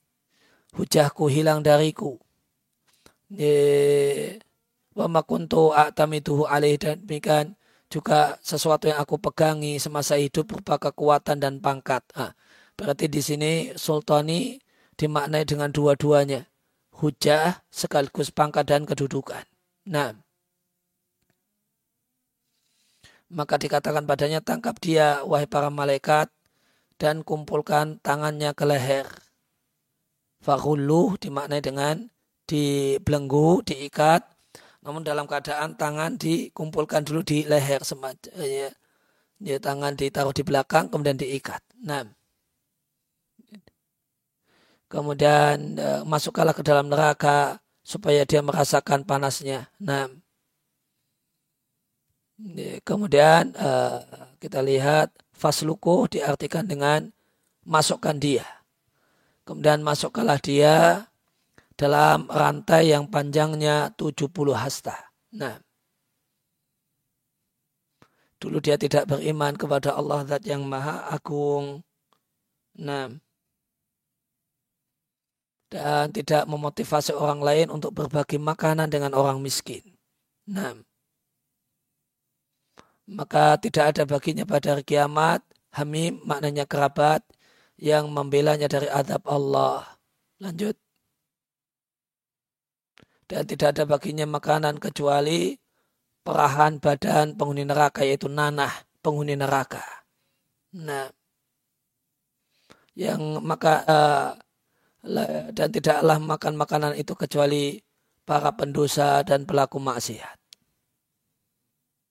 Hujahku 0.72 1.28
hilang 1.28 1.60
dariku. 1.60 2.16
Wa 4.92 5.06
makuntu 5.08 5.72
a'tamituhu 5.72 6.48
alaih 6.48 6.76
dan 6.80 7.00
demikian 7.04 7.56
juga 7.92 8.40
sesuatu 8.40 8.88
yang 8.88 9.00
aku 9.04 9.20
pegangi 9.20 9.76
semasa 9.76 10.16
hidup 10.16 10.48
berupa 10.48 10.80
kekuatan 10.80 11.44
dan 11.44 11.60
pangkat. 11.60 12.00
Ah, 12.16 12.32
berarti 12.72 13.08
di 13.12 13.20
sini 13.20 13.52
sultani 13.76 14.56
dimaknai 14.96 15.44
dengan 15.44 15.68
dua-duanya. 15.68 16.48
Hujah 16.92 17.64
sekaligus 17.68 18.32
pangkat 18.32 18.68
dan 18.68 18.88
kedudukan. 18.88 19.44
Nah, 19.88 20.16
maka 23.32 23.56
dikatakan 23.56 24.04
padanya 24.04 24.44
tangkap 24.44 24.76
dia 24.80 25.24
wahai 25.24 25.48
para 25.48 25.72
malaikat 25.72 26.28
dan 27.02 27.26
kumpulkan 27.26 27.98
tangannya 27.98 28.54
ke 28.54 28.62
leher. 28.62 29.10
Fakulluh 30.38 31.18
dimaknai 31.18 31.58
dengan 31.58 32.06
dibelenggu, 32.46 33.66
diikat, 33.66 34.22
namun 34.86 35.02
dalam 35.02 35.26
keadaan 35.26 35.74
tangan 35.74 36.14
dikumpulkan 36.14 37.02
dulu 37.02 37.26
di 37.26 37.42
leher 37.42 37.82
semacam 37.82 38.30
ya, 38.38 38.70
ya 39.42 39.56
tangan 39.58 39.98
ditaruh 39.98 40.30
di 40.30 40.46
belakang 40.46 40.86
kemudian 40.90 41.18
diikat. 41.18 41.62
Nah, 41.82 42.06
kemudian 44.86 45.78
e, 45.78 45.88
masukkanlah 46.06 46.54
ke 46.54 46.62
dalam 46.66 46.90
neraka 46.90 47.62
supaya 47.82 48.26
dia 48.26 48.42
merasakan 48.42 49.06
panasnya. 49.06 49.70
Nah, 49.78 50.10
kemudian 52.82 53.54
e, 53.54 53.70
kita 54.42 54.58
lihat 54.66 55.14
fasluku 55.42 56.06
diartikan 56.06 56.70
dengan 56.70 57.10
masukkan 57.66 58.14
dia. 58.14 58.46
Kemudian 59.42 59.82
masukkanlah 59.82 60.38
dia 60.38 61.10
dalam 61.74 62.30
rantai 62.30 62.94
yang 62.94 63.10
panjangnya 63.10 63.90
70 63.98 64.30
hasta. 64.54 65.10
Nah, 65.34 65.58
dulu 68.38 68.62
dia 68.62 68.78
tidak 68.78 69.10
beriman 69.10 69.58
kepada 69.58 69.98
Allah 69.98 70.22
Zat 70.30 70.46
yang 70.46 70.62
Maha 70.62 71.10
Agung. 71.10 71.82
Nah, 72.78 73.10
dan 75.72 76.12
tidak 76.12 76.44
memotivasi 76.46 77.16
orang 77.16 77.40
lain 77.40 77.66
untuk 77.72 77.96
berbagi 77.96 78.36
makanan 78.36 78.92
dengan 78.92 79.16
orang 79.16 79.40
miskin. 79.40 79.82
Nah, 80.44 80.76
maka 83.12 83.60
tidak 83.60 83.96
ada 83.96 84.02
baginya 84.08 84.44
pada 84.48 84.76
hari 84.76 84.84
kiamat 84.84 85.44
hamim 85.76 86.20
maknanya 86.24 86.64
kerabat 86.64 87.22
yang 87.76 88.08
membelanya 88.12 88.68
dari 88.68 88.88
adab 88.88 89.24
Allah. 89.28 89.84
Lanjut 90.42 90.76
dan 93.32 93.48
tidak 93.48 93.72
ada 93.72 93.88
baginya 93.88 94.28
makanan 94.28 94.76
kecuali 94.76 95.56
perahan 96.20 96.76
badan 96.76 97.32
penghuni 97.32 97.64
neraka 97.64 98.04
yaitu 98.04 98.28
nanah 98.28 98.68
penghuni 99.00 99.40
neraka. 99.40 99.80
Nah, 100.76 101.08
yang 102.92 103.40
maka 103.40 103.74
uh, 103.88 104.30
dan 105.56 105.68
tidaklah 105.72 106.20
makan 106.20 106.54
makanan 106.60 106.92
itu 107.00 107.16
kecuali 107.16 107.80
para 108.28 108.52
pendosa 108.52 109.24
dan 109.24 109.48
pelaku 109.48 109.80
maksiat. 109.80 110.41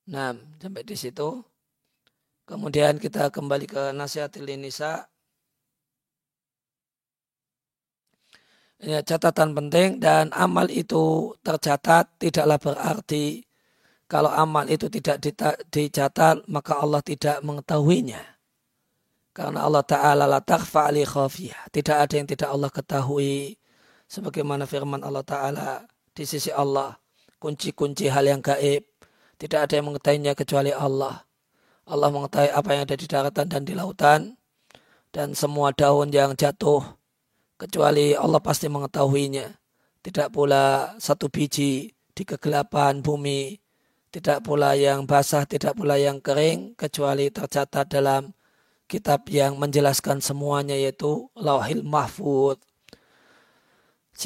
Nah, 0.10 0.34
sampai 0.58 0.82
di 0.88 0.97
situ. 0.97 1.43
Kemudian 2.49 2.97
kita 2.97 3.30
kembali 3.30 3.66
ke 3.70 3.84
nasihat 3.93 4.34
nisa 4.60 5.08
ya, 8.82 8.99
catatan 9.06 9.54
penting 9.56 10.02
dan 10.02 10.34
amal 10.36 10.68
itu 10.68 11.32
tercatat 11.45 12.12
tidaklah 12.18 12.58
berarti 12.60 13.45
kalau 14.12 14.28
amal 14.36 14.68
itu 14.68 14.91
tidak 14.91 15.24
dicatat 15.72 16.43
maka 16.52 16.76
Allah 16.76 16.99
tidak 16.99 17.39
mengetahuinya. 17.47 18.20
Karena 19.32 19.64
Allah 19.64 19.84
Ta'ala 19.88 20.28
la 20.28 20.43
takhfa. 20.43 20.91
Tidak 21.72 21.95
ada 21.95 22.14
yang 22.20 22.28
tidak 22.28 22.52
Allah 22.52 22.68
ketahui. 22.68 23.56
Sebagaimana 24.12 24.68
firman 24.68 24.99
Allah 25.08 25.24
Ta'ala 25.24 25.88
di 26.12 26.28
sisi 26.28 26.52
Allah. 26.52 26.99
Kunci-kunci 27.39 28.12
hal 28.12 28.28
yang 28.28 28.43
gaib. 28.43 28.91
Tidak 29.42 29.58
ada 29.58 29.74
yang 29.74 29.89
mengetahuinya 29.89 30.38
kecuali 30.38 30.70
Allah. 30.70 31.26
Allah 31.89 32.10
mengetahui 32.14 32.54
apa 32.54 32.70
yang 32.78 32.82
ada 32.86 32.94
di 32.94 33.08
daratan 33.10 33.48
dan 33.50 33.66
di 33.66 33.74
lautan. 33.74 34.38
Dan 35.10 35.34
semua 35.34 35.74
daun 35.74 36.14
yang 36.14 36.38
jatuh 36.38 36.86
kecuali 37.58 38.14
Allah 38.14 38.38
pasti 38.38 38.70
mengetahuinya. 38.70 39.50
Tidak 40.06 40.30
pula 40.30 40.94
satu 41.02 41.26
biji 41.34 41.89
di 41.89 42.24
kegelapan 42.24 43.02
bumi, 43.02 43.58
tidak 44.14 44.46
pula 44.46 44.78
yang 44.78 45.10
basah, 45.10 45.50
tidak 45.50 45.74
pula 45.74 45.98
yang 45.98 46.22
kering, 46.22 46.78
kecuali 46.78 47.34
tercatat 47.34 47.89
dalam 47.89 48.38
kitab 48.86 49.26
yang 49.32 49.58
menjelaskan 49.58 50.22
semuanya 50.22 50.78
yaitu 50.78 51.28
Lauhil 51.34 51.82
Mahfud. 51.82 52.62